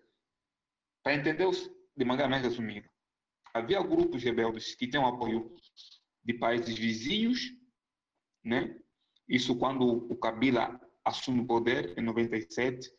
para 1.04 1.16
entender 1.16 1.48
de 1.96 2.06
maneira 2.06 2.30
mais 2.30 2.44
resumida, 2.44 2.90
havia 3.54 3.82
grupos 3.82 4.24
rebeldes 4.24 4.76
que 4.76 4.88
tinham 4.88 5.06
apoio 5.06 5.54
de 6.24 6.34
países 6.34 6.78
vizinhos, 6.78 7.52
né? 8.44 8.78
Isso 9.28 9.58
quando 9.58 10.12
o 10.12 10.16
Kabila 10.16 10.80
assume 11.04 11.42
o 11.42 11.46
poder 11.46 11.98
em 11.98 12.02
97, 12.02 12.92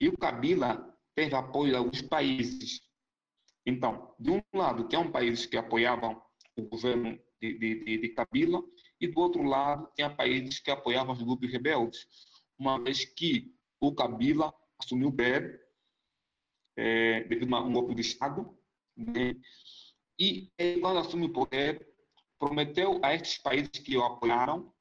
e 0.00 0.08
o 0.08 0.16
Kabila 0.16 0.94
teve 1.14 1.34
apoio 1.34 1.70
de 1.70 1.76
alguns 1.76 2.02
países. 2.02 2.80
Então, 3.64 4.14
de 4.18 4.30
um 4.30 4.42
lado, 4.54 4.86
tinham 4.88 5.10
países 5.10 5.46
que 5.46 5.56
apoiavam 5.56 6.22
o 6.56 6.62
governo 6.62 7.18
de, 7.40 7.58
de, 7.58 7.98
de, 7.98 8.08
Kabila, 8.10 8.62
e 9.00 9.08
do 9.08 9.20
outro 9.20 9.42
lado 9.42 9.90
tinha 9.94 10.08
países 10.08 10.60
que 10.60 10.70
apoiavam 10.70 11.14
os 11.14 11.22
grupos 11.22 11.50
rebeldes, 11.50 12.06
uma 12.58 12.82
vez 12.82 13.04
que 13.04 13.54
o 13.80 13.94
Kabila 13.94 14.54
assumiu 14.78 15.08
o 15.08 15.12
poder 15.12 15.60
é, 16.76 17.24
devido 17.24 17.54
a 17.54 17.60
um 17.62 17.72
golpe 17.72 17.94
de 17.94 18.02
Estado, 18.02 18.56
Né? 18.96 19.34
E 20.18 20.50
quando 20.80 20.98
assumiu 20.98 21.28
o 21.28 21.32
poder, 21.32 21.86
prometeu 22.38 22.98
a 23.02 23.14
estes 23.14 23.36
países 23.38 23.70
que 23.70 23.96
o 23.96 24.02
apoiaram 24.02 24.72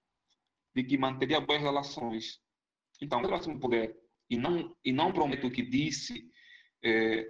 de 0.75 0.83
que 0.83 0.97
manteria 0.97 1.39
boas 1.39 1.61
relações. 1.61 2.39
Então, 3.01 3.21
o 3.21 3.59
poder 3.59 3.97
e 4.29 4.37
não, 4.37 4.75
e 4.83 4.91
não 4.91 5.11
promete 5.11 5.45
o 5.45 5.51
que 5.51 5.61
disse 5.61 6.29
é, 6.83 7.27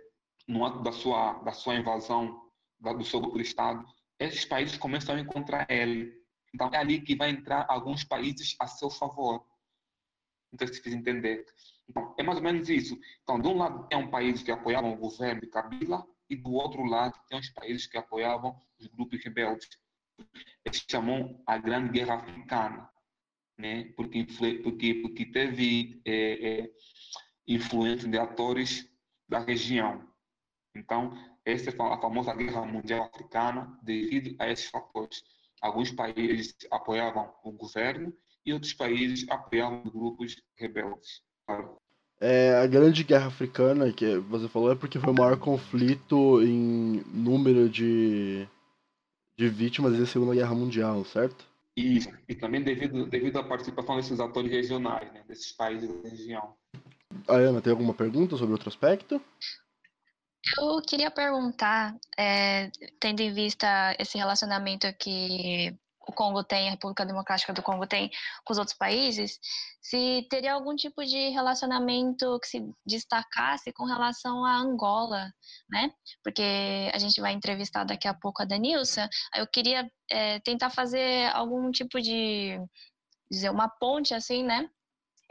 no 0.48 0.66
ato 0.66 0.82
da 0.82 0.92
sua, 0.92 1.34
da 1.44 1.52
sua 1.52 1.76
invasão 1.76 2.42
da, 2.80 2.94
do 2.94 3.04
seu 3.04 3.20
grupo 3.20 3.38
de 3.38 3.44
Estado, 3.44 3.86
esses 4.20 4.46
países 4.46 4.78
começam 4.78 5.16
a 5.16 5.20
encontrar 5.20 5.70
ele. 5.70 6.14
Então, 6.54 6.70
é 6.74 6.78
ali 6.78 7.02
que 7.02 7.16
vai 7.16 7.30
entrar 7.30 7.66
alguns 7.68 8.04
países 8.04 8.56
a 8.60 8.68
seu 8.68 8.90
favor. 8.90 9.46
Então, 10.54 10.68
se 10.68 10.82
fiz 10.82 10.94
entender. 10.94 11.46
Então, 11.88 12.16
é 12.18 12.24
mais 12.24 12.38
ou 12.38 12.44
menos 12.44 12.70
isso. 12.70 12.98
Então, 13.24 13.40
de 13.40 13.48
um 13.48 13.58
lado, 13.58 13.88
tem 13.88 13.98
um 13.98 14.10
país 14.10 14.42
que 14.42 14.52
apoiavam 14.52 14.94
o 14.94 14.98
governo 14.98 15.42
de 15.42 15.48
Kabila, 15.48 16.06
e 16.30 16.36
do 16.36 16.54
outro 16.54 16.84
lado, 16.84 17.20
tem 17.28 17.40
os 17.40 17.50
países 17.50 17.86
que 17.86 17.98
apoiavam 17.98 18.60
os 18.80 18.88
grupos 18.88 19.24
rebeldes. 19.24 19.70
Eles 20.64 20.84
chamam 20.90 21.44
a 21.46 21.58
Grande 21.58 21.92
Guerra 21.92 22.16
Africana, 22.16 22.90
né? 23.58 23.92
porque, 23.96 24.26
porque, 24.64 24.94
porque 24.96 25.26
teve 25.26 26.02
é, 26.06 26.62
é, 26.62 26.70
influência 27.48 28.08
de 28.08 28.18
atores 28.18 28.90
da 29.28 29.40
região. 29.40 30.08
Então, 30.76 31.14
essa 31.46 31.70
é 31.70 31.74
a 31.74 31.98
famosa 32.02 32.34
Guerra 32.34 32.66
Mundial 32.66 33.10
Africana, 33.14 33.80
devido 33.84 34.36
a 34.40 34.50
esses 34.50 34.66
fatores. 34.66 35.24
Alguns 35.62 35.92
países 35.92 36.56
apoiavam 36.72 37.34
o 37.44 37.52
governo 37.52 38.14
e 38.46 38.54
outros 38.54 38.74
países 38.74 39.26
apoiavam 39.30 39.84
grupos 39.84 40.36
rebeldes. 40.58 41.22
É, 42.20 42.56
a 42.56 42.68
Grande 42.68 43.04
Guerra 43.04 43.28
Africana, 43.28 43.92
que 43.92 44.18
você 44.18 44.48
falou, 44.48 44.72
é 44.72 44.76
porque 44.76 45.00
foi 45.00 45.12
o 45.12 45.18
maior 45.18 45.38
conflito 45.38 46.42
em 46.42 47.04
número 47.08 47.70
de, 47.70 48.48
de 49.38 49.50
vítimas 49.50 49.98
da 49.98 50.06
Segunda 50.06 50.34
Guerra 50.34 50.56
Mundial, 50.56 51.04
certo? 51.06 51.46
Isso, 51.76 52.10
e 52.28 52.34
também 52.34 52.64
devido, 52.64 53.06
devido 53.06 53.38
à 53.38 53.44
participação 53.44 53.98
desses 53.98 54.20
atores 54.20 54.50
regionais, 54.50 55.12
né, 55.12 55.24
desses 55.28 55.52
países 55.52 55.90
da 55.90 56.10
região. 56.10 56.56
A 57.28 57.34
Ana, 57.34 57.62
tem 57.62 57.72
alguma 57.72 57.94
pergunta 57.94 58.38
sobre 58.38 58.54
outro 58.54 58.70
aspecto? 58.70 59.22
Eu 60.58 60.82
queria 60.82 61.12
perguntar, 61.12 61.98
é, 62.18 62.70
tendo 63.00 63.20
em 63.22 63.34
vista 63.34 63.96
esse 64.00 64.18
relacionamento 64.18 64.88
que 64.98 65.76
o 66.08 66.12
Congo 66.12 66.44
tem, 66.44 66.68
a 66.68 66.72
República 66.72 67.06
Democrática 67.06 67.54
do 67.54 67.62
Congo 67.62 67.88
tem 67.88 68.10
com 68.44 68.54
os 68.54 68.58
outros 68.58 68.78
países, 68.78 69.40
se 69.82 70.26
teria 70.30 70.54
algum 70.54 70.76
tipo 70.76 71.04
de 71.06 71.30
relacionamento 71.30 72.40
que 72.40 72.48
se 72.48 72.70
destacasse 72.86 73.72
com 73.74 73.86
relação 73.86 74.44
a 74.46 74.58
Angola, 74.58 75.32
né? 75.70 75.92
Porque 76.24 76.90
a 76.94 76.98
gente 76.98 77.20
vai 77.22 77.34
entrevistar 77.34 77.84
daqui 77.84 78.08
a 78.08 78.14
pouco 78.14 78.42
a 78.42 78.46
Danilson, 78.46 79.08
eu 79.36 79.48
queria 79.48 79.90
é, 80.10 80.40
tentar 80.40 80.70
fazer 80.70 81.30
algum 81.34 81.72
tipo 81.72 82.02
de, 82.02 82.60
dizer, 83.30 83.50
uma 83.50 83.70
ponte, 83.70 84.14
assim, 84.14 84.44
né? 84.44 84.70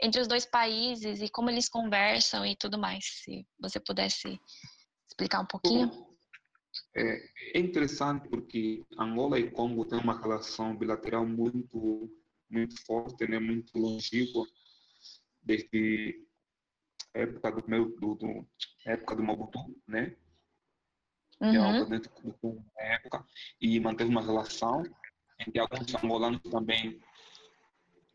Entre 0.01 0.19
os 0.19 0.27
dois 0.27 0.45
países 0.45 1.21
e 1.21 1.29
como 1.29 1.49
eles 1.49 1.69
conversam 1.69 2.45
e 2.45 2.55
tudo 2.55 2.77
mais, 2.77 3.05
se 3.23 3.45
você 3.59 3.79
pudesse 3.79 4.39
explicar 5.09 5.39
um 5.39 5.45
pouquinho? 5.45 6.04
É, 6.95 7.29
é 7.53 7.59
interessante 7.59 8.29
porque 8.29 8.85
Angola 8.97 9.37
e 9.37 9.51
Congo 9.51 9.83
têm 9.83 9.99
uma 9.99 10.17
relação 10.19 10.75
bilateral 10.75 11.25
muito 11.25 12.09
muito 12.49 12.79
forte, 12.85 13.27
né, 13.27 13.39
muito 13.39 13.77
longínqua, 13.77 14.45
desde 15.41 16.23
a 17.13 17.19
época 17.19 17.51
do 17.51 17.69
meu 17.69 17.99
do, 17.99 18.15
do 18.15 18.47
época 18.85 19.15
do 19.15 19.23
Mobutu, 19.23 19.59
né? 19.87 20.15
Uhum. 21.41 21.89
dentro 21.89 22.09
do 22.23 22.63
época 22.77 23.25
e 23.59 23.77
manteve 23.77 24.09
uma 24.09 24.21
relação 24.21 24.83
em 25.37 25.51
que 25.51 25.59
alguns 25.59 25.93
angolanos 25.93 26.41
também 26.43 26.97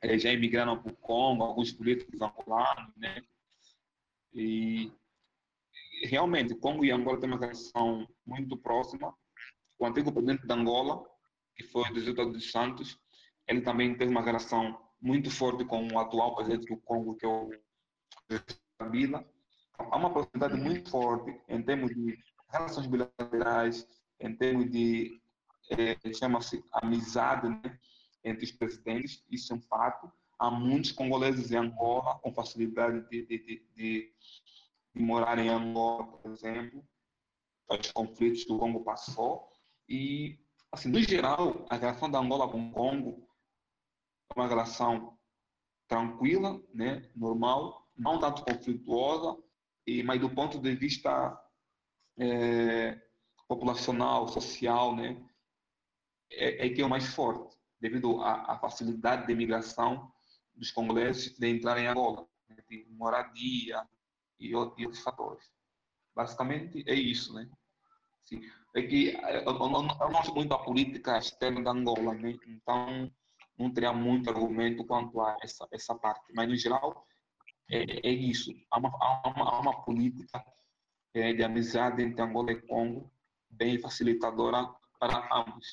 é, 0.00 0.18
já 0.18 0.32
emigraram 0.32 0.82
para 0.82 0.90
o 0.90 0.96
Congo, 0.96 1.44
alguns 1.44 1.70
políticos 1.70 2.18
angolanos, 2.18 2.96
né? 2.96 3.22
E 4.32 4.90
realmente, 6.06 6.54
Congo 6.54 6.84
e 6.84 6.90
Angola 6.90 7.20
têm 7.20 7.30
uma 7.30 7.38
relação 7.38 8.06
muito 8.26 8.56
próxima. 8.56 9.14
O 9.78 9.86
antigo 9.86 10.12
presidente 10.12 10.46
de 10.46 10.52
Angola, 10.52 11.02
que 11.56 11.64
foi 11.64 11.82
o 11.90 11.94
José 11.94 12.12
dos 12.12 12.50
Santos, 12.50 12.98
ele 13.46 13.62
também 13.62 13.96
teve 13.96 14.10
uma 14.10 14.22
relação 14.22 14.78
muito 15.00 15.30
forte 15.30 15.64
com 15.64 15.86
o 15.88 15.98
atual 15.98 16.34
presidente 16.36 16.66
do 16.66 16.76
Congo, 16.78 17.16
que 17.16 17.24
é 17.24 17.28
o 17.28 17.50
Kabila. 18.78 19.26
Há 19.78 19.96
uma 19.96 20.12
proximidade 20.12 20.56
muito 20.60 20.90
forte 20.90 21.34
em 21.48 21.62
termos 21.62 21.90
de 21.94 22.18
relações 22.50 22.86
bilaterais, 22.86 23.86
em 24.20 24.36
termos 24.36 24.70
de, 24.70 25.20
eh, 25.70 25.96
chama-se 26.12 26.62
amizade 26.72 27.48
né, 27.48 27.78
entre 28.24 28.44
os 28.44 28.52
presidentes, 28.52 29.24
isso 29.30 29.52
é 29.52 29.56
um 29.56 29.62
fato. 29.62 30.10
Há 30.38 30.50
muitos 30.50 30.92
congoleses 30.92 31.50
em 31.50 31.56
Angola 31.56 32.18
com 32.20 32.32
facilidade 32.32 33.08
de, 33.08 33.26
de, 33.26 33.38
de, 33.38 33.66
de 33.74 34.12
de 34.94 35.03
morar 35.03 35.38
em 35.38 35.48
Angola, 35.48 36.07
por 36.07 36.31
exemplo, 36.31 36.85
os 37.68 37.92
conflitos 37.92 38.44
que 38.44 38.53
o 38.53 38.59
Congo 38.59 38.83
passou. 38.83 39.48
E, 39.88 40.38
assim, 40.72 40.88
no 40.88 41.00
geral, 41.00 41.64
a 41.68 41.76
relação 41.76 42.11
da 42.11 42.18
Angola 42.18 42.50
com 42.50 42.68
o 42.68 42.72
Congo 42.72 43.29
é 44.31 44.38
uma 44.38 44.48
relação 44.48 45.18
tranquila, 45.88 46.62
né, 46.72 47.11
normal, 47.16 47.88
não 47.96 48.18
tanto 48.18 48.44
conflituosa, 48.44 49.37
e, 49.87 50.03
mas 50.03 50.20
do 50.20 50.31
ponto 50.31 50.61
de 50.61 50.74
vista 50.76 51.37
é, 52.18 53.00
populacional, 53.48 54.29
social, 54.29 54.94
né, 54.94 55.20
é, 56.31 56.66
é, 56.66 56.70
que 56.70 56.81
é 56.81 56.87
o 56.87 56.88
mais 56.88 57.12
forte, 57.12 57.57
devido 57.81 58.20
à, 58.22 58.53
à 58.53 58.59
facilidade 58.59 59.26
de 59.26 59.33
imigração 59.33 60.12
dos 60.55 60.70
congoleses 60.70 61.37
de 61.37 61.48
entrar 61.48 61.76
em 61.79 61.88
Angola, 61.88 62.29
né, 62.48 62.57
de 62.68 62.87
moradia, 62.90 63.83
e, 64.40 64.55
outros 64.55 65.00
fatores. 65.00 65.44
Basicamente 66.14 66.83
é 66.87 66.94
isso, 66.94 67.35
né? 67.35 67.48
Sim. 68.22 68.40
É 68.74 68.83
que 68.83 69.11
eh, 69.11 69.44
eu, 69.44 69.53
não, 69.55 69.88
sei 70.24 70.35
muito 70.35 70.55
a 70.55 70.59
política 70.59 71.18
externa 71.18 71.62
da 71.62 71.70
Angola, 71.70 72.14
né? 72.14 72.37
Então 72.46 73.11
não 73.59 73.72
teria 73.72 73.92
muito 73.92 74.31
argumento 74.31 74.85
quanto 74.87 75.20
a 75.20 75.37
essa, 75.42 75.68
essa 75.70 75.94
parte. 75.94 76.33
Mas, 76.35 76.48
no 76.48 76.57
geral, 76.57 77.07
é, 77.70 78.09
é 78.09 78.11
isso. 78.11 78.53
Há 78.70 78.79
uma, 78.79 78.88
há 78.88 79.29
uma, 79.29 79.50
há 79.50 79.61
uma 79.61 79.85
política 79.85 80.44
é, 81.14 81.33
de 81.33 81.42
amizade 81.42 82.03
entre 82.03 82.22
Angola 82.22 82.53
e 82.53 82.62
Congo 82.62 83.12
bem 83.50 83.79
facilitadora 83.79 84.66
para 84.98 85.29
ambos. 85.33 85.66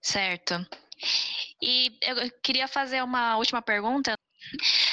Certo. 0.00 0.54
E 1.62 1.98
eu 2.02 2.30
queria 2.42 2.68
fazer 2.68 3.02
uma 3.02 3.36
última 3.36 3.62
pergunta. 3.62 4.14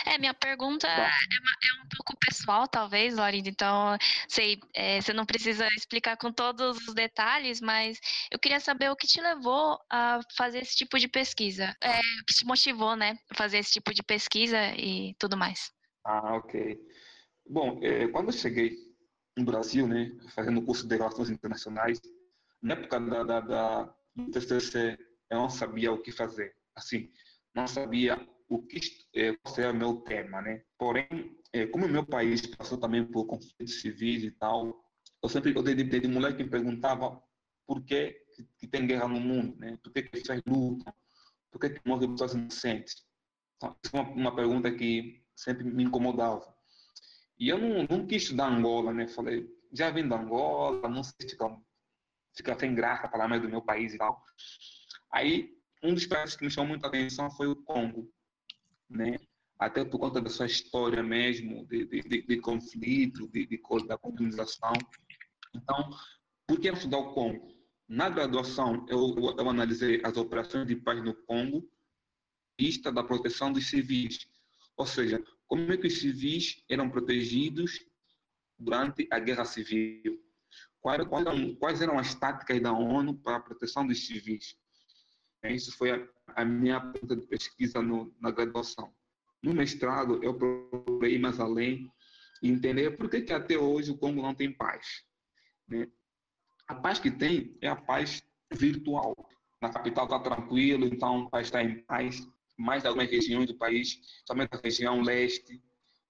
É, 0.05 0.17
minha 0.17 0.33
pergunta 0.33 0.87
é, 0.87 1.01
é, 1.01 1.83
um 1.83 1.87
pouco 1.95 2.17
pessoal, 2.17 2.67
talvez, 2.67 3.15
Lorinda. 3.15 3.49
Então, 3.49 3.97
sei, 4.27 4.59
é, 4.73 5.01
você 5.01 5.13
não 5.13 5.25
precisa 5.25 5.67
explicar 5.75 6.17
com 6.17 6.31
todos 6.31 6.87
os 6.87 6.93
detalhes, 6.93 7.61
mas 7.61 7.99
eu 8.31 8.39
queria 8.39 8.59
saber 8.59 8.89
o 8.89 8.95
que 8.95 9.07
te 9.07 9.21
levou 9.21 9.79
a 9.89 10.19
fazer 10.35 10.59
esse 10.59 10.75
tipo 10.75 10.97
de 10.97 11.07
pesquisa. 11.07 11.75
É, 11.81 11.99
o 11.99 12.25
que 12.25 12.33
te 12.33 12.45
motivou, 12.45 12.95
né, 12.95 13.17
a 13.29 13.35
fazer 13.35 13.59
esse 13.59 13.71
tipo 13.71 13.93
de 13.93 14.03
pesquisa 14.03 14.57
e 14.75 15.15
tudo 15.19 15.37
mais. 15.37 15.71
Ah, 16.05 16.35
ok. 16.35 16.79
Bom, 17.47 17.79
é, 17.83 18.07
quando 18.07 18.27
eu 18.27 18.33
cheguei 18.33 18.77
no 19.37 19.45
Brasil, 19.45 19.87
né, 19.87 20.11
fazendo 20.29 20.61
curso 20.61 20.87
de 20.87 20.95
Relações 20.95 21.29
Internacionais, 21.29 22.01
na 22.61 22.73
época 22.73 22.99
da, 22.99 23.23
da, 23.23 23.39
da 23.39 23.95
do 24.15 24.31
TCC, 24.31 24.97
eu 25.29 25.37
não 25.37 25.49
sabia 25.49 25.91
o 25.91 26.01
que 26.01 26.11
fazer. 26.11 26.53
Assim, 26.75 27.09
não 27.55 27.67
sabia 27.67 28.19
o 28.51 28.61
que 28.61 28.81
é, 29.15 29.29
é 29.29 29.69
o 29.69 29.73
meu 29.73 29.95
tema, 30.01 30.41
né? 30.41 30.61
Porém, 30.77 31.07
é, 31.53 31.65
como 31.67 31.85
o 31.85 31.89
meu 31.89 32.05
país 32.05 32.45
passou 32.45 32.77
também 32.77 33.05
por 33.05 33.25
conflitos 33.25 33.79
civis 33.79 34.23
e 34.23 34.31
tal, 34.31 34.83
eu 35.23 35.29
sempre, 35.29 35.55
eu 35.55 35.63
desde, 35.63 35.85
desde 35.85 36.09
moleque 36.09 36.43
me 36.43 36.49
perguntava 36.49 37.23
por 37.65 37.81
que, 37.85 38.13
que, 38.59 38.67
tem 38.67 38.85
guerra 38.85 39.07
no 39.07 39.21
mundo, 39.21 39.57
né? 39.57 39.77
Por 39.81 39.93
que, 39.93 40.03
que 40.03 40.09
pessoas 40.09 40.41
lutam? 40.45 40.93
Por 41.49 41.59
que, 41.61 41.69
que 41.69 41.87
morrem 41.87 42.11
pessoas 42.11 42.33
inocentes? 42.33 43.05
Então, 43.55 43.73
essa 43.85 43.97
é 43.97 44.01
uma, 44.01 44.09
uma 44.11 44.35
pergunta 44.35 44.69
que 44.69 45.23
sempre 45.33 45.63
me 45.63 45.83
incomodava. 45.85 46.53
E 47.39 47.47
eu 47.47 47.57
não, 47.57 47.87
não 47.89 48.05
quis 48.05 48.23
estudar 48.23 48.51
Angola, 48.51 48.91
né? 48.93 49.07
Falei, 49.07 49.47
já 49.71 49.89
vim 49.91 50.09
da 50.09 50.19
Angola, 50.19 50.89
não 50.89 51.03
sei 51.03 51.13
se 51.21 51.29
fica, 51.29 51.57
fica 52.35 52.59
sem 52.59 52.75
graça 52.75 53.07
falar 53.07 53.29
mais 53.29 53.41
do 53.41 53.47
meu 53.47 53.61
país 53.61 53.93
e 53.93 53.97
tal. 53.97 54.21
Aí, 55.09 55.57
um 55.81 55.93
dos 55.93 56.05
países 56.05 56.35
que 56.35 56.43
me 56.43 56.51
chamou 56.51 56.67
muita 56.67 56.87
atenção 56.87 57.31
foi 57.31 57.47
o 57.47 57.55
Congo 57.55 58.11
né? 58.91 59.17
até 59.61 59.85
por 59.85 59.99
conta 59.99 60.19
da 60.19 60.29
sua 60.29 60.47
história 60.47 61.03
mesmo, 61.03 61.65
de, 61.67 61.85
de, 61.85 62.01
de, 62.01 62.21
de 62.23 62.41
conflito, 62.41 63.27
de, 63.27 63.45
de 63.45 63.57
coisa 63.59 63.85
da 63.85 63.97
colonização. 63.97 64.73
Então, 65.53 65.91
por 66.47 66.59
que 66.59 66.67
estudar 66.67 66.97
o 66.97 67.13
Congo? 67.13 67.55
Na 67.87 68.09
graduação, 68.09 68.85
eu, 68.89 69.15
eu, 69.17 69.35
eu 69.37 69.49
analisei 69.49 70.01
as 70.03 70.17
operações 70.17 70.65
de 70.65 70.75
paz 70.75 71.03
no 71.03 71.13
Congo, 71.13 71.69
vista 72.59 72.91
da 72.91 73.03
proteção 73.03 73.51
dos 73.51 73.69
civis. 73.69 74.27
Ou 74.75 74.87
seja, 74.87 75.23
como 75.45 75.71
é 75.71 75.77
que 75.77 75.87
os 75.87 75.99
civis 75.99 76.63
eram 76.67 76.89
protegidos 76.89 77.85
durante 78.57 79.07
a 79.11 79.19
guerra 79.19 79.45
civil? 79.45 80.19
quais, 80.81 81.07
eram, 81.25 81.55
quais 81.55 81.81
eram 81.81 81.99
as 81.99 82.15
táticas 82.15 82.59
da 82.59 82.73
ONU 82.73 83.15
para 83.19 83.37
a 83.37 83.41
proteção 83.41 83.85
dos 83.85 84.07
civis. 84.07 84.55
Isso 85.43 85.75
foi 85.77 85.91
a, 85.91 86.07
a 86.35 86.45
minha 86.45 86.79
pergunta 86.79 87.15
de 87.15 87.25
pesquisa 87.27 87.81
no, 87.81 88.13
na 88.19 88.31
graduação. 88.31 88.93
No 89.41 89.53
mestrado, 89.53 90.23
eu 90.23 90.35
procurei 90.35 91.17
mais 91.17 91.39
além 91.39 91.91
e 92.41 92.49
entender 92.49 92.91
por 92.91 93.09
que, 93.09 93.21
que 93.21 93.33
até 93.33 93.57
hoje 93.57 93.91
o 93.91 93.97
Congo 93.97 94.21
não 94.21 94.35
tem 94.35 94.51
paz. 94.51 95.03
Né? 95.67 95.87
A 96.67 96.75
paz 96.75 96.99
que 96.99 97.09
tem 97.09 97.57
é 97.61 97.67
a 97.67 97.75
paz 97.75 98.23
virtual. 98.51 99.15
Na 99.61 99.69
capital 99.69 100.05
está 100.05 100.19
tranquilo, 100.19 100.85
então 100.85 101.23
o 101.23 101.29
país 101.29 101.47
está 101.47 101.63
em 101.63 101.81
paz. 101.83 102.27
Mais 102.57 102.85
algumas 102.85 103.09
regiões 103.09 103.47
do 103.47 103.57
país, 103.57 103.99
somente 104.25 104.53
a 104.53 104.59
região 104.63 105.01
leste, 105.01 105.61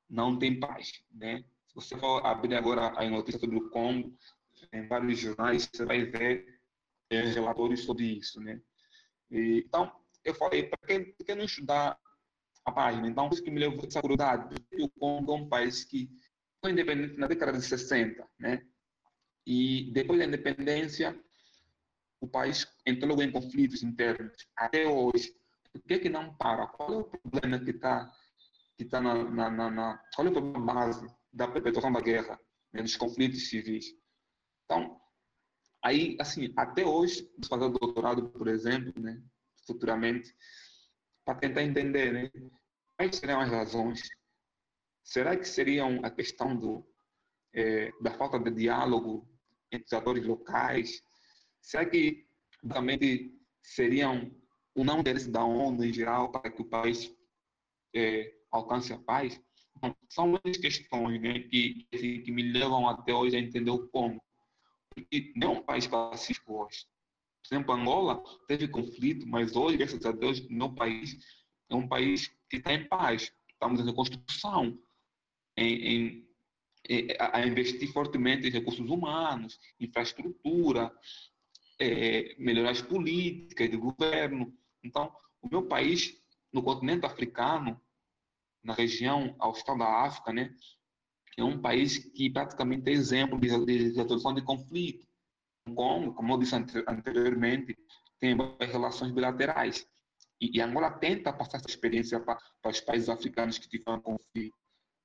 não 0.10 0.38
tem 0.38 0.60
paz. 0.60 1.02
Né? 1.12 1.44
Se 1.68 1.76
você 1.76 1.98
for 1.98 2.26
abrir 2.26 2.56
agora 2.56 2.88
a 3.00 3.10
notícia 3.10 3.40
sobre 3.40 3.58
o 3.58 3.70
Congo, 3.70 4.14
em 4.74 4.88
vários 4.88 5.20
jornais, 5.20 5.70
você 5.72 5.86
vai 5.86 6.04
ver 6.04 6.60
é, 7.10 7.22
relatórios 7.22 7.84
sobre 7.84 8.06
isso. 8.06 8.40
Né? 8.42 8.62
E, 9.32 9.64
então, 9.66 9.92
eu 10.24 10.36
falei, 10.36 10.64
para 10.64 10.80
que, 10.88 11.14
que 11.24 11.36
não 11.36 11.46
estudar 11.46 11.98
a 12.66 12.72
página? 12.72 13.08
Então, 13.08 13.30
isso 13.32 13.44
que 13.44 13.50
me 13.50 13.60
levou 13.60 13.82
a 13.82 13.88
essa 13.88 14.02
curiosidade. 14.02 14.56
O 14.80 14.90
Congo 14.90 15.34
é 15.34 15.36
um 15.36 15.50
país 15.50 15.84
que 15.84 16.10
foi 16.62 16.72
independente 16.72 17.18
na 17.18 17.28
década 17.28 17.54
de 17.54 17.64
60, 17.64 18.28
né? 18.38 18.64
E 19.46 19.92
depois 19.94 20.20
da 20.20 20.26
independência, 20.26 21.20
o 22.20 22.28
país 22.28 22.68
entrou 22.86 23.22
em 23.24 23.32
conflitos 23.32 23.82
internos. 23.82 24.48
Até 24.56 24.88
hoje, 24.88 25.34
por 25.72 25.82
que, 25.82 26.00
que 26.00 26.10
não 26.10 26.36
para? 26.36 26.68
Qual 26.68 26.94
é 26.94 26.98
o 26.98 27.04
problema 27.04 27.60
que 27.60 27.72
está 27.72 28.12
que 28.78 28.86
tá 28.86 29.02
na, 29.02 29.24
na, 29.24 29.50
na, 29.50 29.70
na, 29.70 29.98
Qual 30.16 30.28
é 30.28 30.30
o 30.30 30.34
problema 30.34 30.74
base 30.74 31.08
da 31.34 31.48
perpetuação 31.48 31.92
da 31.92 32.02
guerra, 32.02 32.40
né, 32.72 32.82
dos 32.82 32.96
conflitos 32.96 33.50
civis? 33.50 33.96
Então, 34.66 35.01
aí, 35.84 36.18
assim, 36.20 36.54
até 36.56 36.86
hoje, 36.86 37.30
fazer 37.48 37.70
doutorado, 37.70 38.30
por 38.30 38.48
exemplo, 38.48 38.94
né, 39.02 39.22
futuramente, 39.66 40.34
para 41.26 41.40
tentar 41.40 41.64
entender 41.64 42.14
né, 42.14 42.32
quais 42.98 43.16
seriam 43.16 43.40
as 43.40 43.50
razões. 43.50 44.02
Será 45.04 45.36
que 45.36 45.48
seriam 45.48 46.00
a 46.04 46.10
questão 46.10 46.56
do, 46.56 46.86
é, 47.54 47.92
da 48.02 48.12
falta 48.12 48.40
de 48.40 48.52
diálogo 48.52 49.28
entre 49.72 49.86
os 49.86 49.94
atores 49.94 50.26
locais? 50.26 51.02
Será 51.62 51.86
que 51.86 52.28
realmente 52.64 53.34
seriam 53.62 54.32
o 54.76 54.84
não 54.84 55.00
interesse 55.00 55.30
da 55.30 55.44
ONU 55.44 55.84
em 55.84 55.94
geral 55.94 56.32
para 56.32 56.52
que 56.52 56.62
o 56.62 56.70
país 56.70 57.14
é, 57.96 58.34
alcance 58.52 58.94
a 58.94 59.00
paz? 59.00 59.42
Então, 59.78 59.96
são 60.10 60.28
muitas 60.28 60.58
questões 60.58 61.20
né, 61.22 61.40
que, 61.40 61.88
que 61.90 62.32
me 62.32 62.52
levam 62.52 62.88
até 62.88 63.14
hoje 63.14 63.36
a 63.36 63.40
entender 63.40 63.72
o 63.72 63.88
como. 63.88 64.22
Porque 64.94 65.32
não 65.36 65.56
é 65.56 65.60
um 65.60 65.64
país 65.64 65.88
pacífico 65.88 66.64
hoje. 66.64 66.86
Por 67.42 67.56
exemplo, 67.56 67.74
Angola 67.74 68.24
teve 68.48 68.68
conflito, 68.68 69.28
mas 69.28 69.56
hoje, 69.56 69.78
graças 69.78 70.06
a 70.06 70.12
Deus, 70.12 70.48
meu 70.48 70.74
país 70.74 71.18
é 71.70 71.76
um 71.76 71.88
país 71.88 72.28
que 72.50 72.58
está 72.58 72.74
em 72.74 72.88
paz. 72.88 73.34
Estamos 73.50 73.80
em 73.80 73.86
reconstrução, 73.86 74.78
em, 75.58 76.26
em, 76.90 77.08
a 77.20 77.46
investir 77.46 77.92
fortemente 77.92 78.48
em 78.48 78.52
recursos 78.52 78.90
humanos, 78.90 79.60
infraestrutura, 79.80 80.94
é, 81.80 82.36
melhorar 82.38 82.72
as 82.72 82.82
políticas 82.82 83.70
de 83.70 83.78
governo. 83.78 84.54
Então, 84.84 85.16
o 85.42 85.50
meu 85.50 85.68
país, 85.68 86.22
no 86.52 86.62
continente 86.62 87.06
africano, 87.06 87.80
na 88.64 88.74
região 88.74 89.36
austral 89.40 89.78
da 89.78 90.06
África, 90.06 90.32
né, 90.32 90.54
é 91.38 91.44
um 91.44 91.60
país 91.62 91.98
que 91.98 92.30
praticamente 92.30 92.90
é 92.90 92.94
exemplo 92.94 93.40
de, 93.40 93.48
resolução 93.48 94.34
de 94.34 94.42
conflito. 94.42 95.06
Como, 95.76 96.14
como 96.14 96.34
eu 96.34 96.40
disse 96.40 96.56
anteriormente, 96.56 97.78
tem 98.20 98.36
relações 98.60 99.12
bilaterais. 99.12 99.88
E, 100.40 100.58
e 100.58 100.62
Angola 100.62 100.92
tenta 100.92 101.32
passar 101.32 101.58
essa 101.58 101.70
experiência 101.70 102.20
para, 102.20 102.40
os 102.66 102.82
países 102.82 103.10
africanos 103.10 103.58
que 103.58 103.70
tiveram 103.70 104.02
conflito. 104.02 104.56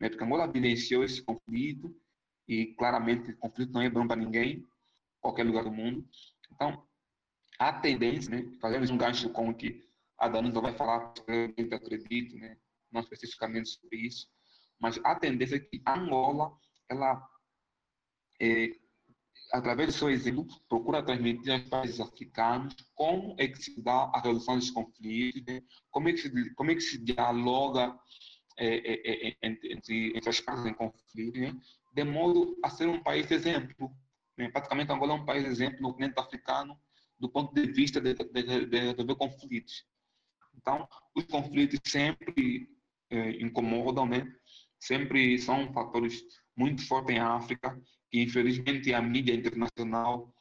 Né? 0.00 0.08
Porque 0.08 0.24
Angola 0.24 0.50
vivenciou 0.50 1.04
esse 1.04 1.22
conflito 1.22 1.94
e 2.48 2.74
claramente 2.74 3.32
o 3.32 3.36
conflito 3.36 3.72
não 3.72 3.82
é 3.82 3.90
bom 3.90 4.06
para 4.06 4.16
ninguém, 4.16 4.66
qualquer 5.20 5.44
lugar 5.44 5.64
do 5.64 5.72
mundo. 5.72 6.08
Então, 6.52 6.86
a 7.58 7.72
tendência, 7.72 8.30
né, 8.30 8.50
fazemos 8.60 8.90
um 8.90 8.96
gancho 8.96 9.30
com 9.30 9.50
o 9.50 9.54
que 9.54 9.84
a 10.18 10.28
Danuta 10.28 10.60
vai 10.60 10.72
falar, 10.74 11.12
eu 11.26 11.76
acredito, 11.76 12.36
né, 12.36 12.56
não 12.90 13.00
especificamente 13.00 13.68
sobre 13.70 13.98
isso, 13.98 14.28
mas 14.80 14.98
a 15.04 15.14
tendência 15.14 15.56
é 15.56 15.60
que 15.60 15.82
Angola, 15.86 16.52
ela, 16.88 17.26
é, 18.40 18.70
através 19.52 19.88
do 19.88 19.98
seu 19.98 20.10
exemplo, 20.10 20.46
procura 20.68 21.02
transmitir 21.02 21.52
aos 21.52 21.68
países 21.68 22.00
africanos 22.00 22.74
como 22.94 23.34
é 23.38 23.48
que 23.48 23.62
se 23.62 23.80
dá 23.82 24.10
a 24.14 24.20
redução 24.20 24.58
dos 24.58 24.70
conflitos, 24.70 25.42
né? 25.46 25.62
como, 25.90 26.08
é 26.08 26.12
que 26.12 26.18
se, 26.18 26.54
como 26.54 26.70
é 26.70 26.74
que 26.74 26.80
se 26.80 26.98
dialoga 26.98 27.98
é, 28.58 28.66
é, 28.66 29.28
é 29.28 29.36
entre, 29.42 29.72
entre, 29.72 30.28
as 30.28 30.40
partes 30.40 30.66
em 30.66 30.74
conflito, 30.74 31.38
né? 31.38 31.54
de 31.92 32.04
modo 32.04 32.58
a 32.62 32.70
ser 32.70 32.86
um 32.88 33.02
país 33.02 33.30
exemplo. 33.30 33.90
Né? 34.36 34.50
Praticamente 34.50 34.92
Angola 34.92 35.12
é 35.12 35.16
um 35.16 35.24
país 35.24 35.44
exemplo 35.46 35.80
no 35.80 35.90
continente 35.90 36.18
africano 36.18 36.78
do 37.18 37.28
ponto 37.28 37.54
de 37.54 37.66
vista 37.72 38.00
de, 38.00 38.14
de, 38.14 38.66
de 38.66 38.78
resolver 38.78 39.14
conflitos. 39.16 39.84
Então, 40.54 40.88
os 41.14 41.24
conflitos 41.24 41.80
sempre 41.84 42.68
é, 43.10 43.30
incomodam, 43.42 44.06
né? 44.06 44.26
Sempre 44.78 45.38
são 45.38 45.72
fatores 45.72 46.22
muito 46.56 46.86
fortes 46.86 47.14
em 47.14 47.18
África, 47.18 47.78
que 48.10 48.22
infelizmente 48.22 48.92
a 48.94 49.02
mídia 49.02 49.34
internacional 49.34 50.32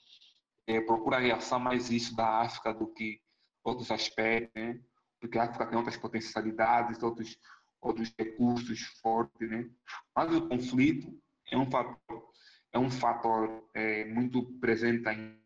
é, 0.67 0.79
procura 0.81 1.19
reação 1.19 1.59
mais 1.59 1.89
isso 1.89 2.15
da 2.15 2.41
África 2.41 2.73
do 2.73 2.87
que 2.87 3.21
outros 3.63 3.91
aspectos, 3.91 4.51
né? 4.55 4.79
porque 5.19 5.37
a 5.37 5.43
África 5.43 5.67
tem 5.67 5.77
outras 5.77 5.97
potencialidades, 5.97 7.01
outros, 7.01 7.37
outros 7.81 8.13
recursos 8.17 8.79
fortes. 9.01 9.49
Né? 9.49 9.69
Mas 10.15 10.33
o 10.33 10.47
conflito 10.47 11.19
é 11.51 11.57
um 11.57 11.69
fator, 11.69 12.29
é 12.71 12.79
um 12.79 12.89
fator 12.89 13.69
é, 13.73 14.05
muito 14.05 14.43
presente 14.59 15.07
ainda 15.07 15.45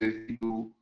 devido, 0.00 0.74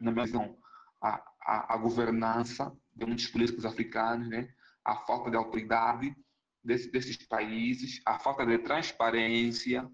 na 0.00 0.12
minha 0.12 0.24
visão, 0.24 0.58
à, 1.00 1.74
à 1.74 1.76
governança 1.76 2.76
de 2.94 3.06
muitos 3.06 3.26
políticos 3.26 3.64
africanos, 3.64 4.28
né? 4.28 4.54
A 4.86 4.94
falta 4.94 5.28
de 5.30 5.36
autoridade 5.36 6.16
desse, 6.62 6.88
desses 6.90 7.16
países, 7.26 8.00
a 8.06 8.20
falta 8.20 8.46
de 8.46 8.56
transparência 8.58 9.90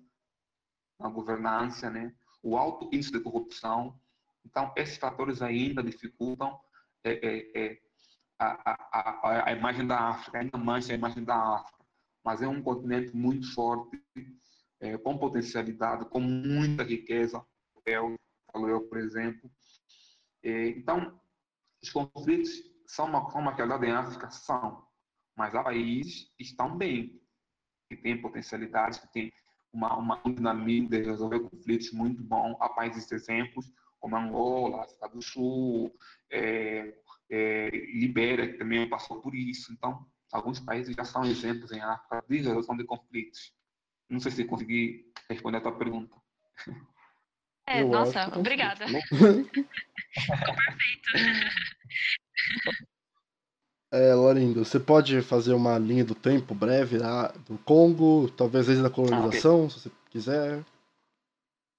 na 1.00 1.08
governança, 1.08 1.90
né? 1.90 2.14
o 2.42 2.58
alto 2.58 2.86
índice 2.94 3.10
de 3.10 3.20
corrupção. 3.20 3.98
Então, 4.44 4.70
esses 4.76 4.98
fatores 4.98 5.40
ainda 5.40 5.82
dificultam 5.82 6.60
é, 7.04 7.12
é, 7.12 7.64
é, 7.64 7.78
a, 8.38 8.72
a, 8.72 9.48
a, 9.48 9.52
imagem 9.52 9.86
da 9.86 9.98
África, 9.98 10.38
ainda 10.38 10.58
mancha 10.58 10.92
a 10.92 10.96
imagem 10.96 11.24
da 11.24 11.36
África. 11.36 11.82
Mas 12.22 12.42
é 12.42 12.46
um 12.46 12.62
continente 12.62 13.16
muito 13.16 13.52
forte, 13.54 13.98
é, 14.78 14.98
com 14.98 15.16
potencialidade, 15.16 16.04
com 16.10 16.20
muita 16.20 16.82
riqueza, 16.82 17.44
eu, 17.86 18.14
falo 18.52 18.68
eu, 18.68 18.82
por 18.88 18.98
exemplo. 18.98 19.50
É, 20.42 20.68
então, 20.68 21.18
os 21.82 21.90
conflitos 21.90 22.71
são 22.92 23.06
uma, 23.06 23.30
são 23.30 23.42
realidade 23.42 23.86
em 23.86 23.90
África? 23.90 24.30
São. 24.30 24.86
Mas 25.34 25.54
há 25.54 25.62
países 25.62 26.30
que 26.36 26.44
estão 26.44 26.76
bem, 26.76 27.18
que 27.88 27.96
têm 27.96 28.20
potencialidades, 28.20 28.98
que 28.98 29.10
têm 29.10 29.32
uma, 29.72 29.96
uma, 29.96 30.22
um 30.26 30.34
dinamismo 30.34 30.90
de 30.90 31.00
resolver 31.00 31.40
conflitos 31.40 31.90
muito 31.92 32.22
bom. 32.22 32.54
Há 32.60 32.68
países 32.68 33.10
exemplos, 33.10 33.72
como 33.98 34.14
Angola, 34.14 34.82
África 34.84 35.08
do 35.08 35.22
Sul, 35.22 35.90
é, 36.30 36.94
é, 37.30 37.70
Libéria, 37.70 38.52
que 38.52 38.58
também 38.58 38.86
passou 38.86 39.22
por 39.22 39.34
isso. 39.34 39.72
Então, 39.72 40.06
alguns 40.30 40.60
países 40.60 40.94
já 40.94 41.04
são 41.04 41.24
exemplos 41.24 41.72
em 41.72 41.80
África 41.80 42.22
de 42.28 42.36
resolução 42.36 42.76
de 42.76 42.84
conflitos. 42.84 43.54
Não 44.10 44.20
sei 44.20 44.32
se 44.32 44.44
consegui 44.44 45.10
responder 45.30 45.56
a 45.56 45.62
tua 45.62 45.78
pergunta. 45.78 46.14
É, 47.66 47.82
Eu 47.82 47.88
nossa, 47.88 48.38
obrigada. 48.38 48.86
Ficou 48.88 50.54
perfeito. 50.54 51.10
É, 53.92 54.14
Lorindo, 54.14 54.64
você 54.64 54.80
pode 54.80 55.20
fazer 55.20 55.52
uma 55.52 55.78
linha 55.78 56.04
do 56.04 56.14
tempo 56.14 56.54
breve 56.54 56.96
lá 56.96 57.28
do 57.46 57.58
Congo, 57.58 58.30
talvez 58.30 58.66
desde 58.66 58.86
a 58.86 58.90
colonização, 58.90 59.62
ah, 59.62 59.64
okay. 59.64 59.70
se 59.70 59.80
você 59.80 59.90
quiser. 60.10 60.64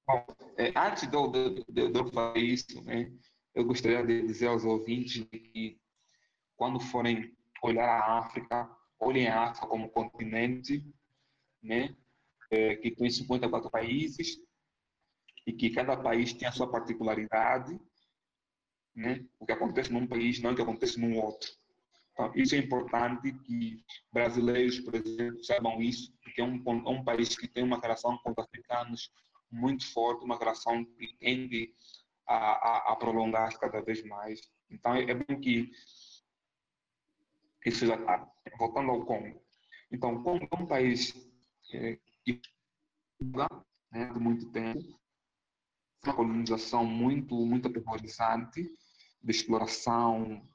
Bom, 0.08 0.26
é, 0.58 0.72
antes 0.76 1.10
de 1.10 1.16
eu 1.16 2.12
fazer 2.12 2.40
isso, 2.40 2.84
né, 2.84 3.12
eu 3.56 3.66
gostaria 3.66 4.06
de 4.06 4.22
dizer 4.28 4.48
aos 4.48 4.64
ouvintes 4.64 5.26
que 5.32 5.80
quando 6.56 6.80
forem 6.80 7.36
olhar 7.64 7.90
a 7.90 8.20
África, 8.20 8.70
olhem 9.00 9.28
a 9.28 9.46
África 9.46 9.66
como 9.66 9.90
continente, 9.90 10.86
né, 11.64 11.96
é, 12.52 12.76
que 12.76 12.92
tem 12.92 13.10
54 13.10 13.72
países 13.72 14.38
e 15.46 15.54
que 15.54 15.70
cada 15.70 15.98
país 15.98 16.34
tem 16.34 16.48
a 16.48 16.52
sua 16.52 16.70
particularidade, 16.70 17.80
né? 18.96 19.26
O 19.40 19.46
que 19.46 19.52
acontece 19.52 19.92
num 19.92 20.08
país 20.08 20.40
não 20.40 20.52
é 20.52 20.54
o 20.54 20.56
que 20.56 20.62
acontece 20.62 21.00
num 21.00 21.18
outro. 21.20 21.50
Então, 22.14 22.32
isso 22.36 22.54
é 22.54 22.60
importante 22.60 23.34
que 23.40 23.84
brasileiros, 24.12 24.80
por 24.80 24.94
exemplo, 24.96 25.44
saibam 25.44 25.82
isso, 25.82 26.14
porque 26.24 26.42
é 26.42 26.44
um, 26.44 26.64
é 26.66 26.90
um 26.90 27.04
país 27.04 27.36
que 27.36 27.48
tem 27.48 27.64
uma 27.64 27.80
relação 27.80 28.18
com 28.20 28.32
os 28.32 28.38
africanos 28.38 29.12
muito 29.52 29.92
forte, 29.92 30.24
uma 30.24 30.38
relação 30.38 30.86
que 30.86 31.16
tende 31.18 31.74
a, 32.28 32.36
a, 32.36 32.94
a 32.94 32.96
prolongar 32.96 33.58
cada 33.60 33.82
vez 33.82 34.04
mais. 34.04 34.42
Então, 34.70 34.96
é, 34.96 35.14
bom 35.14 35.40
que 35.40 35.72
isso 37.66 37.86
já 37.86 37.96
está. 37.96 38.30
Voltando 38.58 38.92
ao 38.92 39.06
Congo. 39.06 39.42
Então, 39.92 40.16
o 40.16 40.24
Congo 40.24 40.48
é 40.52 40.56
um 40.56 40.66
país 40.66 41.14
é, 41.74 41.98
que 42.24 42.42
né, 43.92 44.06
de 44.12 44.20
muito 44.20 44.52
tempo, 44.52 45.00
uma 46.04 46.16
colonização 46.16 46.86
muito, 46.86 47.36
muito 47.46 47.68
aterrorizante, 47.68 48.70
de 49.24 49.32
exploração, 49.32 50.46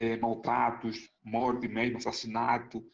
é, 0.00 0.16
maltratos, 0.16 1.10
morte 1.24 1.66
mesmo, 1.66 1.98
assassinato, 1.98 2.84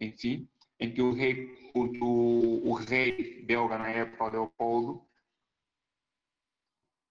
enfim, 0.00 0.48
em 0.78 0.92
que 0.92 1.00
o 1.00 1.12
rei, 1.12 1.70
o, 1.74 2.68
o 2.68 2.72
rei 2.74 3.42
belga 3.44 3.78
na 3.78 3.88
época, 3.88 4.28
Leopoldo, 4.28 5.06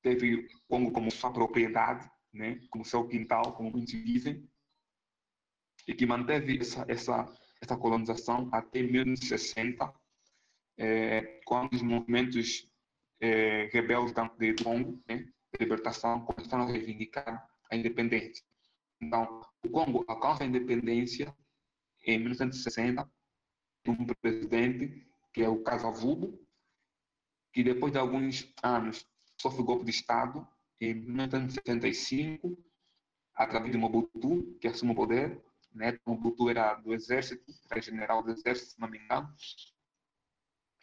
teve 0.01 0.47
Congo 0.67 0.91
como 0.91 1.09
sua 1.09 1.31
propriedade, 1.31 2.09
né, 2.33 2.59
como 2.69 2.85
seu 2.85 3.07
quintal, 3.07 3.53
como 3.53 3.71
muitos 3.71 3.93
dizem, 3.93 4.47
e 5.87 5.93
que 5.93 6.05
manteve 6.05 6.59
essa, 6.59 6.85
essa, 6.87 7.25
essa 7.61 7.77
colonização 7.77 8.49
até 8.51 8.81
1960, 8.81 9.93
é, 10.77 11.41
quando 11.45 11.73
os 11.73 11.81
movimentos 11.81 12.69
é, 13.19 13.69
rebeldes 13.71 14.13
de 14.37 14.63
Congo, 14.63 15.01
né, 15.07 15.27
libertação, 15.59 16.25
começaram 16.25 16.63
a 16.63 16.67
reivindicar 16.67 17.47
a 17.71 17.75
independência. 17.75 18.43
Então, 19.01 19.41
o 19.63 19.69
Congo 19.69 20.05
alcança 20.07 20.43
a 20.43 20.47
independência 20.47 21.35
em 22.05 22.19
1960 22.19 23.09
de 23.83 23.91
um 23.91 24.05
presidente, 24.21 25.07
que 25.33 25.43
é 25.43 25.49
o 25.49 25.63
Casavubo, 25.63 26.39
que 27.53 27.63
depois 27.63 27.91
de 27.91 27.99
alguns 27.99 28.53
anos 28.61 29.05
sofre 29.39 29.63
golpe 29.63 29.85
de 29.85 29.91
Estado 29.91 30.47
em 30.79 30.93
1975, 30.93 32.57
através 33.33 33.71
de 33.71 33.77
Mobutu, 33.77 34.57
que 34.59 34.67
assume 34.67 34.91
o 34.91 34.95
poder, 34.95 35.41
né? 35.73 35.97
Mobutu 36.05 36.49
era 36.49 36.73
do 36.75 36.93
exército, 36.93 37.43
era 37.69 37.81
general 37.81 38.23
do 38.23 38.31
exército, 38.31 38.71
se 38.71 38.79
não 38.79 38.89
me 38.89 38.97
engano. 38.97 39.33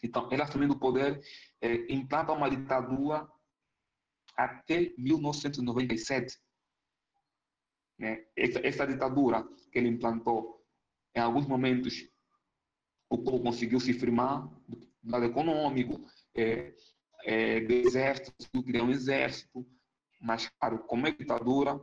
Então, 0.03 0.29
ele 0.33 0.43
assumindo 0.43 0.75
o 0.75 0.79
poder, 0.79 1.23
é, 1.61 1.93
implanta 1.93 2.33
uma 2.33 2.51
ditadura 2.51 3.29
até 4.37 4.93
1997. 4.99 6.39
Né? 7.99 8.27
Essa, 8.37 8.67
essa 8.67 8.87
ditadura 8.87 9.47
que 9.71 9.79
ele 9.79 9.89
implantou, 9.89 10.61
em 11.15 11.21
alguns 11.21 11.47
momentos, 11.47 12.09
o 13.09 13.19
povo 13.19 13.43
conseguiu 13.43 13.79
se 13.79 13.93
firmar 13.93 14.49
do 14.67 15.11
lado 15.11 15.25
econômico, 15.27 16.05
é, 16.35 16.75
é, 17.25 17.61
do 17.61 17.73
exército, 17.73 18.63
criar 18.65 18.83
um 18.83 18.91
exército, 18.91 19.67
mas, 20.21 20.49
claro, 20.59 20.79
como 20.85 21.07
é 21.07 21.13
ditadura, 21.13 21.81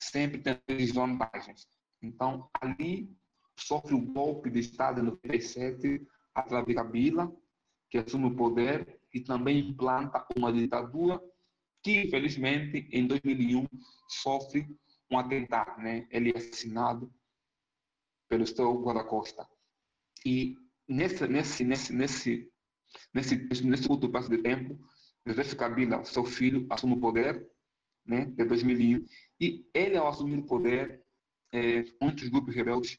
sempre 0.00 0.40
tem 0.40 0.58
desvantagens. 0.66 1.68
Então, 2.02 2.48
ali 2.60 3.14
sofre 3.56 3.94
o 3.94 4.00
golpe 4.00 4.50
de 4.50 4.60
Estado 4.60 5.00
em 5.00 5.04
97, 5.04 6.06
através 6.38 6.66
de 6.66 6.74
Kabila, 6.74 7.32
que 7.90 7.98
assume 7.98 8.26
o 8.26 8.36
poder 8.36 9.00
e 9.12 9.20
também 9.20 9.58
implanta 9.58 10.26
uma 10.36 10.52
ditadura 10.52 11.20
que, 11.82 12.02
infelizmente, 12.02 12.88
em 12.92 13.06
2001 13.06 13.66
sofre 14.08 14.66
um 15.10 15.18
atentado. 15.18 15.80
Né? 15.80 16.06
Ele 16.10 16.30
é 16.30 16.38
assassinado 16.38 17.12
pelo 18.28 18.46
seu 18.46 18.80
guarda-costa. 18.82 19.48
E 20.24 20.56
nesse, 20.86 21.26
nesse, 21.26 21.64
nesse, 21.64 21.92
nesse, 21.92 22.52
nesse, 23.14 23.66
nesse 23.66 23.88
curto 23.88 24.10
passo 24.10 24.28
de 24.28 24.38
tempo, 24.38 24.78
José 25.26 25.54
Kabila, 25.54 26.04
seu 26.04 26.24
filho, 26.24 26.66
assume 26.70 26.94
o 26.94 27.00
poder 27.00 27.48
né, 28.04 28.26
de 28.26 28.44
2001. 28.44 29.04
E 29.40 29.68
ele, 29.74 29.96
ao 29.96 30.08
assumir 30.08 30.38
o 30.38 30.46
poder, 30.46 31.02
é, 31.52 31.84
muitos 32.00 32.28
grupos 32.28 32.54
rebeldes 32.54 32.98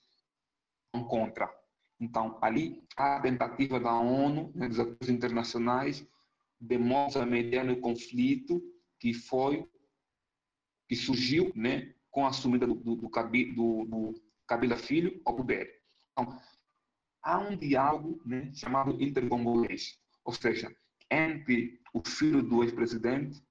são 0.96 1.04
contra. 1.06 1.59
Então, 2.00 2.38
ali, 2.42 2.82
a 2.96 3.20
tentativa 3.20 3.80
da 3.80 3.94
ONU, 3.94 4.52
né, 4.56 4.70
dos 4.70 4.80
atores 4.80 5.10
internacionais, 5.10 6.08
demonstra 6.60 7.26
mediar 7.26 7.70
o 7.70 7.80
conflito 7.82 8.62
que 9.00 9.14
foi, 9.14 9.68
que 10.88 10.96
surgiu 10.96 11.52
né, 11.56 11.94
com 12.10 12.26
a 12.26 12.30
assumida 12.30 12.66
do, 12.66 12.76
do, 12.76 12.96
do, 12.96 13.10
do, 13.10 13.86
do 13.86 14.22
Kabila 14.48 14.78
Filho 14.78 15.22
ao 15.26 15.36
poder. 15.36 15.82
Então, 16.12 16.40
há 17.22 17.38
um 17.40 17.56
diálogo 17.56 18.22
né, 18.26 18.52
chamado 18.54 19.02
intercongolês, 19.02 20.00
ou 20.24 20.34
seja, 20.34 20.74
entre 21.12 21.82
o 21.94 22.02
filho 22.08 22.42
do 22.42 22.64
ex-presidente 22.64 23.44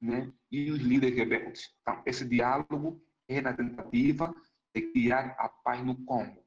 né, 0.00 0.32
e 0.50 0.70
os 0.70 0.80
líderes 0.80 1.16
rebeldes. 1.16 1.74
Então, 1.80 2.02
esse 2.04 2.24
diálogo 2.24 3.00
é 3.28 3.40
na 3.40 3.52
tentativa 3.52 4.34
de 4.74 4.82
criar 4.92 5.34
a 5.38 5.48
paz 5.48 5.84
no 5.84 5.96
Congo. 6.04 6.45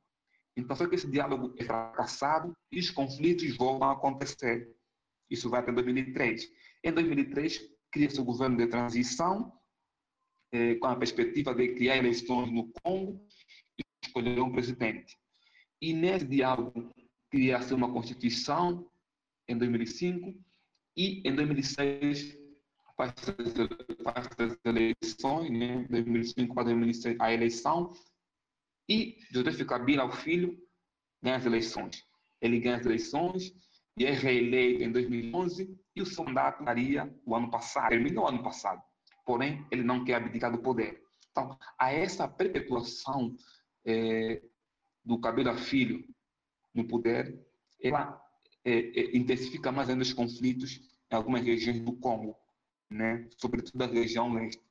Então, 0.59 0.75
só 0.75 0.87
que 0.87 0.95
esse 0.95 1.09
diálogo 1.09 1.53
é 1.57 1.63
fracassado 1.63 2.55
e 2.71 2.79
os 2.79 2.91
conflitos 2.91 3.55
voltam 3.55 3.89
a 3.89 3.93
acontecer. 3.93 4.69
Isso 5.29 5.49
vai 5.49 5.61
até 5.61 5.71
2003. 5.71 6.51
Em 6.83 6.91
2003, 6.91 7.61
cria-se 7.91 8.19
o 8.19 8.25
governo 8.25 8.57
de 8.57 8.67
transição, 8.67 9.51
eh, 10.51 10.75
com 10.75 10.87
a 10.87 10.95
perspectiva 10.95 11.53
de 11.53 11.75
criar 11.75 11.97
eleições 11.97 12.51
no 12.51 12.71
Congo 12.83 13.25
e 13.77 13.83
escolher 14.03 14.39
um 14.41 14.51
presidente. 14.51 15.17
E 15.81 15.93
nesse 15.93 16.25
diálogo, 16.25 16.91
cria-se 17.29 17.73
uma 17.73 17.91
constituição 17.91 18.89
em 19.47 19.57
2005 19.57 20.33
e 20.97 21.21
em 21.25 21.35
2006 21.35 22.37
faz 22.97 23.13
as 24.35 24.57
eleições, 24.65 25.51
né, 25.51 25.85
2005 25.89 26.53
para 26.53 26.65
2006, 26.65 27.15
a 27.19 27.33
eleição, 27.33 27.93
e 28.89 29.17
José 29.31 29.63
Kabila, 29.63 30.05
o 30.05 30.11
filho, 30.11 30.57
ganha 31.21 31.37
as 31.37 31.45
eleições. 31.45 32.03
Ele 32.41 32.59
ganha 32.59 32.77
as 32.77 32.85
eleições 32.85 33.53
e 33.95 34.05
é 34.05 34.11
reeleito 34.11 34.83
em 34.83 34.91
2011 34.91 35.77
e 35.95 36.01
o 36.01 36.05
seu 36.05 36.23
mandato 36.23 36.63
daria 36.63 37.13
o 37.25 37.35
ano 37.35 37.51
passado, 37.51 37.89
terminou 37.89 38.25
o 38.25 38.27
ano 38.27 38.41
passado. 38.41 38.81
Porém, 39.25 39.65
ele 39.69 39.83
não 39.83 40.03
quer 40.03 40.15
abdicar 40.15 40.51
do 40.51 40.61
poder. 40.61 41.03
Então, 41.31 41.57
a 41.77 41.91
essa 41.91 42.27
perpetuação 42.27 43.35
é, 43.85 44.41
do 45.05 45.19
Kabila 45.19 45.55
Filho 45.55 46.03
no 46.73 46.87
poder, 46.87 47.39
ela 47.81 48.19
é, 48.65 48.79
é, 48.79 49.17
intensifica 49.17 49.71
mais 49.71 49.89
ainda 49.89 50.01
os 50.01 50.13
conflitos 50.13 50.79
em 51.11 51.15
algumas 51.15 51.43
regiões 51.43 51.79
do 51.81 51.93
Congo 51.93 52.35
né, 52.89 53.27
sobretudo 53.37 53.77
da 53.77 53.85
região 53.85 54.33
leste, 54.33 54.61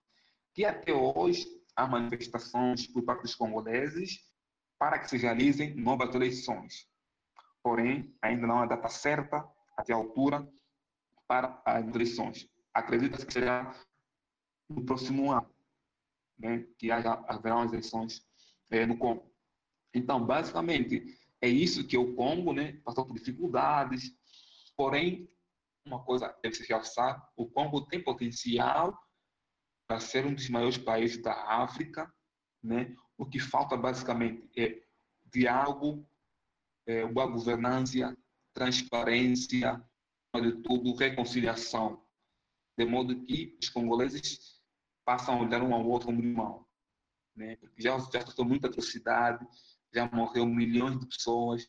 que 0.53 0.64
até 0.64 0.93
hoje 0.93 1.47
há 1.79 1.87
manifestações 1.87 2.89
por 2.89 3.05
parte 3.05 3.22
dos 3.22 3.37
congoleses 3.37 4.18
para 4.76 4.99
que 4.99 5.09
se 5.09 5.16
realizem 5.16 5.76
novas 5.76 6.12
eleições. 6.12 6.89
Porém, 7.62 8.12
ainda 8.20 8.49
não 8.49 8.59
há 8.59 8.66
data 8.66 8.89
certa, 8.89 9.49
até 9.76 9.93
a 9.93 9.97
altura, 9.97 10.47
para 11.29 11.62
as 11.64 11.87
eleições. 11.87 12.49
Acredita-se 12.74 13.24
que 13.24 13.33
será 13.33 13.72
no 14.68 14.85
próximo 14.85 15.31
ano, 15.31 15.49
né, 16.37 16.66
que 16.76 16.91
haja, 16.91 17.12
haverá 17.29 17.62
eleições 17.64 18.26
é, 18.72 18.85
no 18.85 18.99
Congo. 18.99 19.33
Então, 19.95 20.24
basicamente, 20.24 21.16
é 21.41 21.49
isso 21.49 21.87
que 21.87 21.95
é 21.95 21.99
o 21.99 22.14
Congo, 22.14 22.53
né, 22.53 22.72
passou 22.85 23.07
por 23.07 23.14
dificuldades, 23.14 24.12
porém, 24.76 25.31
uma 25.87 26.05
coisa 26.05 26.37
deve 26.43 26.57
se 26.57 26.66
realçar: 26.66 27.31
o 27.37 27.49
Congo 27.49 27.87
tem 27.87 28.03
potencial 28.03 28.99
para 29.89 30.01
ser 30.01 30.26
um 30.26 30.34
dos 30.34 30.49
maiores 30.51 30.76
países 30.76 31.20
da 31.22 31.32
África, 31.32 32.12
né? 32.62 32.95
O 33.16 33.24
que 33.24 33.41
falta 33.41 33.76
basicamente 33.76 34.49
é 34.57 34.82
diálogo, 35.32 36.07
é, 36.86 37.07
boa 37.07 37.26
governança, 37.26 38.16
transparência, 38.53 39.82
de 40.41 40.62
tudo, 40.62 40.95
reconciliação, 40.95 42.05
de 42.76 42.84
modo 42.84 43.24
que 43.24 43.57
os 43.61 43.68
congoleses 43.70 44.62
passam 45.05 45.34
a 45.34 45.41
olhar 45.41 45.62
um 45.62 45.74
ao 45.74 45.84
outro 45.89 46.07
como 46.07 46.22
irmão, 46.22 46.66
né? 47.34 47.57
Porque 47.57 47.82
já 47.82 47.99
já 47.99 48.22
passou 48.22 48.45
muita 48.45 48.68
atrocidade, 48.68 49.45
já 49.93 50.07
morreu 50.11 50.45
milhões 50.45 51.01
de 51.01 51.07
pessoas, 51.07 51.66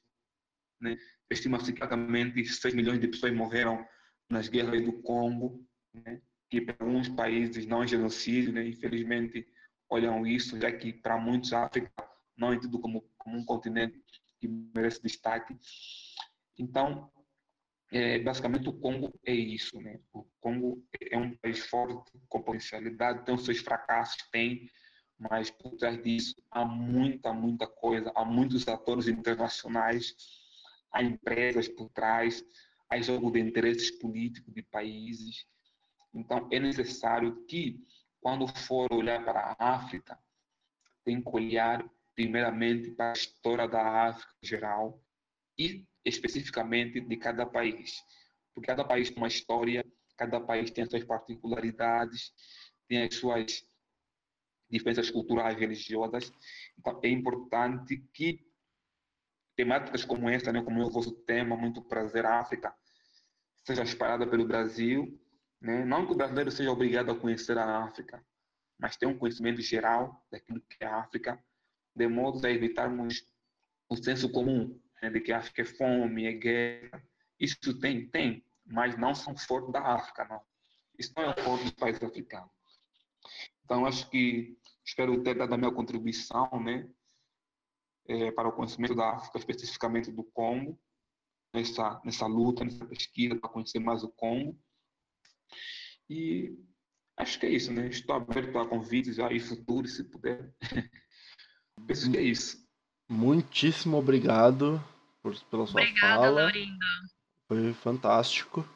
né? 0.80 0.98
Estima-se 1.32 1.72
que 1.72 1.80
exatamente 1.80 2.44
6 2.46 2.74
milhões 2.74 3.00
de 3.00 3.08
pessoas 3.08 3.34
morreram 3.34 3.88
nas 4.30 4.50
guerras 4.50 4.84
do 4.84 5.02
Congo, 5.02 5.66
né, 5.94 6.22
que 6.50 6.62
para 6.62 6.76
alguns 6.80 7.10
países 7.10 7.66
não 7.66 7.84
é 7.84 7.88
genocídio, 7.88 8.52
né, 8.52 8.68
infelizmente 8.68 9.48
olham 9.90 10.26
isso, 10.26 10.60
já 10.60 10.72
que 10.72 10.94
para 10.94 11.18
muitos 11.18 11.54
a 11.54 11.66
África 11.66 11.92
não 12.38 12.54
é 12.54 12.60
tido 12.60 12.80
como, 12.80 13.02
como 13.18 13.38
um 13.38 13.46
continente 13.46 14.02
que 14.40 14.48
merece 14.48 15.02
destaque. 15.02 15.56
Então, 16.58 17.12
é, 17.92 18.20
basicamente 18.20 18.70
o 18.70 18.74
Congo 18.74 19.12
é 19.26 19.34
isso, 19.34 19.80
né? 19.82 20.00
O 20.14 20.24
Congo 20.40 20.84
é 21.10 21.18
um 21.18 21.36
país 21.38 21.60
forte, 21.60 22.12
com 22.28 22.42
potencialidade, 22.42 23.26
tem 23.26 23.34
os 23.34 23.46
seus 23.46 23.60
fracassos, 23.60 24.22
tem, 24.32 24.70
mas 25.18 25.50
por 25.50 25.76
trás 25.76 26.02
disso 26.02 26.36
há 26.52 26.64
muita, 26.64 27.34
muita 27.34 27.68
coisa, 27.68 28.12
há 28.16 28.24
muitos 28.24 28.68
atores 28.68 29.08
internacionais, 29.08 30.16
há 30.92 31.04
empresas 31.04 31.68
por 31.68 31.90
trás, 31.90 32.44
há 32.90 33.02
jogo 33.02 33.32
de 33.32 33.40
interesses 33.40 33.92
políticos 33.92 34.54
de 34.54 34.62
países. 34.64 35.46
Então, 36.14 36.48
é 36.52 36.60
necessário 36.60 37.46
que, 37.46 37.80
quando 38.22 38.48
for 38.48 38.92
olhar 38.94 39.24
para 39.24 39.56
a 39.58 39.76
África, 39.76 40.18
tem 41.04 41.22
que 41.22 41.30
olhar 41.30 41.88
primeiramente 42.16 42.92
para 42.92 43.12
a 43.12 43.14
história 43.14 43.68
da 43.68 44.08
África 44.08 44.32
em 44.44 44.48
geral 44.48 45.02
e 45.58 45.86
especificamente 46.04 47.00
de 47.00 47.18
cada 47.18 47.46
país. 47.46 48.04
Porque 48.54 48.68
cada 48.68 48.84
país 48.84 49.10
tem 49.10 49.18
uma 49.18 49.28
história, 49.28 49.86
cada 50.18 50.40
país 50.42 50.72
tem 50.72 50.84
as 50.84 50.90
suas 50.90 51.04
particularidades, 51.04 52.34
tem 52.88 53.04
as 53.04 53.16
suas 53.16 53.66
diferenças 54.70 55.10
culturais 55.10 55.58
religiosas. 55.58 56.32
Então, 56.78 57.00
é 57.04 57.10
importante 57.10 57.98
que 58.14 58.46
temáticas 59.56 60.06
como 60.06 60.30
esta, 60.30 60.54
né, 60.54 60.62
como 60.64 60.82
o 60.82 60.90
vosso 60.90 61.12
tema, 61.26 61.58
Muito 61.58 61.82
Prazer 61.82 62.26
África, 62.26 62.74
seja 63.66 63.84
espalhada 63.84 64.26
pelo 64.26 64.48
Brasil. 64.48 65.20
Né? 65.62 65.84
Não 65.86 66.06
que 66.06 66.14
o 66.14 66.16
brasileiro 66.16 66.52
seja 66.52 66.72
obrigado 66.72 67.12
a 67.12 67.20
conhecer 67.20 67.58
a 67.58 67.84
África, 67.84 68.24
mas 68.78 68.96
ter 68.96 69.06
um 69.06 69.18
conhecimento 69.18 69.62
geral 69.62 70.26
daquilo 70.32 70.62
que 70.62 70.84
é 70.84 70.88
a 70.88 70.98
África, 70.98 71.44
de 71.96 72.08
modo 72.08 72.46
a 72.46 72.50
evitarmos 72.50 73.26
o 73.90 73.96
senso 73.96 74.32
comum 74.32 74.80
né, 75.02 75.10
de 75.10 75.20
que 75.20 75.32
a 75.32 75.40
África 75.40 75.62
é 75.62 75.66
fome, 75.66 76.26
é 76.26 76.34
guerra. 76.34 77.04
Isso 77.40 77.80
tem, 77.80 78.08
tem, 78.08 78.46
mas 78.66 78.98
não 78.98 79.14
são 79.16 79.36
fortes 79.36 79.72
da 79.72 79.82
África, 79.82 80.26
não. 80.26 80.42
Isso 80.98 81.14
não 81.16 81.24
é 81.24 81.42
forte 81.42 81.64
dos 81.64 81.74
países 81.74 82.04
africanos. 82.04 82.52
Então, 83.64 83.86
acho 83.86 84.10
que 84.10 84.58
espero 84.86 85.22
ter 85.24 85.36
dado 85.36 85.54
a 85.54 85.58
minha 85.58 85.72
contribuição 85.72 86.50
né, 86.64 86.90
é, 88.08 88.32
para 88.32 88.50
o 88.50 88.52
conhecimento 88.52 88.96
da 88.96 89.12
África, 89.12 89.38
especificamente 89.38 90.12
do 90.12 90.24
Congo, 90.24 90.80
nessa, 91.54 92.02
nessa 92.04 92.26
luta, 92.26 92.64
nessa 92.64 92.86
pesquisa, 92.86 93.36
para 93.36 93.50
conhecer 93.50 93.80
mais 93.80 94.04
o 94.04 94.10
Congo. 94.10 94.60
E 96.10 96.58
acho 97.18 97.40
que 97.40 97.46
é 97.46 97.50
isso, 97.50 97.72
né? 97.72 97.88
Estou 97.88 98.16
aberto 98.16 98.58
a 98.58 98.68
convites 98.68 99.20
aí 99.20 99.40
futuros, 99.40 99.96
se 99.96 100.04
puder. 100.04 100.54
Penso 101.88 102.12
que 102.12 102.18
é 102.18 102.22
isso. 102.22 102.58
Muitíssimo 103.10 103.98
obrigado 103.98 104.84
por, 105.22 105.38
pela 105.46 105.66
sua 105.66 105.82
Obrigada, 105.82 106.24
fala. 106.24 106.30
Laurinda. 106.30 106.86
Foi 107.48 107.74
fantástico. 107.74 108.68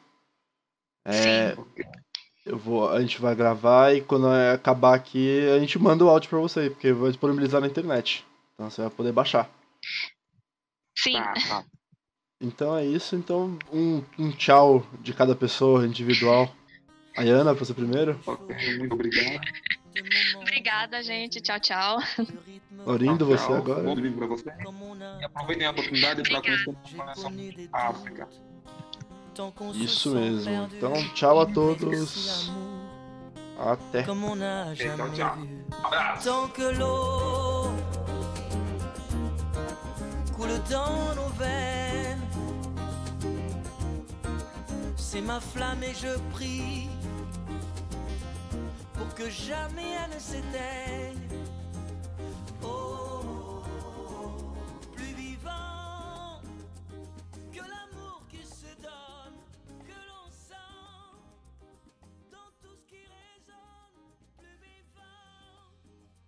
É, 1.06 1.54
eu 2.44 2.58
vou, 2.58 2.90
a 2.90 3.00
gente 3.00 3.20
vai 3.20 3.34
gravar 3.34 3.94
e 3.94 4.00
quando 4.02 4.26
acabar 4.26 4.94
aqui 4.94 5.48
a 5.48 5.58
gente 5.58 5.78
manda 5.78 6.04
o 6.04 6.08
áudio 6.08 6.28
para 6.28 6.38
você, 6.38 6.70
porque 6.70 6.92
vai 6.92 7.10
disponibilizar 7.10 7.60
na 7.60 7.66
internet. 7.66 8.24
Então 8.54 8.70
você 8.70 8.82
vai 8.82 8.90
poder 8.90 9.12
baixar. 9.12 9.50
Sim. 10.96 11.14
Tá, 11.14 11.34
tá. 11.48 11.64
Então 12.40 12.76
é 12.76 12.84
isso. 12.84 13.16
Então 13.16 13.58
um, 13.72 14.02
um 14.18 14.30
tchau 14.32 14.86
de 15.00 15.12
cada 15.12 15.34
pessoa 15.34 15.86
individual. 15.86 16.54
Ayana, 17.16 17.54
você 17.54 17.72
primeiro. 17.72 18.20
Ok, 18.26 18.78
muito 18.78 18.94
obrigado. 18.94 19.40
Obrigada, 20.36 21.02
gente. 21.02 21.40
Tchau, 21.40 21.60
tchau. 21.60 21.98
Laurindo, 22.84 23.24
você 23.24 23.46
Tchau, 23.46 23.56
agora. 23.56 23.82
Bom 23.84 23.94
domingo 23.94 24.18
para 24.18 24.26
você. 24.26 24.52
E 25.20 25.24
aproveitem 25.24 25.66
a 25.66 25.70
oportunidade 25.70 26.22
para 26.28 26.42
conhecer 26.42 27.68
a 27.72 27.88
África. 27.88 28.28
Isso 29.74 30.14
mesmo. 30.14 30.68
Então 30.76 30.92
tchau 31.14 31.40
a 31.40 31.46
todos. 31.46 32.50
Até. 33.58 34.02
Tchau, 34.02 34.14
tchau. 35.12 35.38
Abraço. 35.84 36.28
Tant 36.28 36.52
que 36.52 36.62
l'eau 36.78 37.72
coule 40.36 40.58
dans 40.68 41.14
nos 41.14 41.32
veines, 41.38 42.18
c'est 44.96 45.20
ma 45.20 45.40
flamme 45.40 45.84
et 45.84 45.94
je 45.94 46.18
prie 46.32 46.88
que 49.12 49.28
jamais 49.28 49.96
elle 50.04 50.14
ne 50.14 50.20
s'éteigne. 50.20 51.23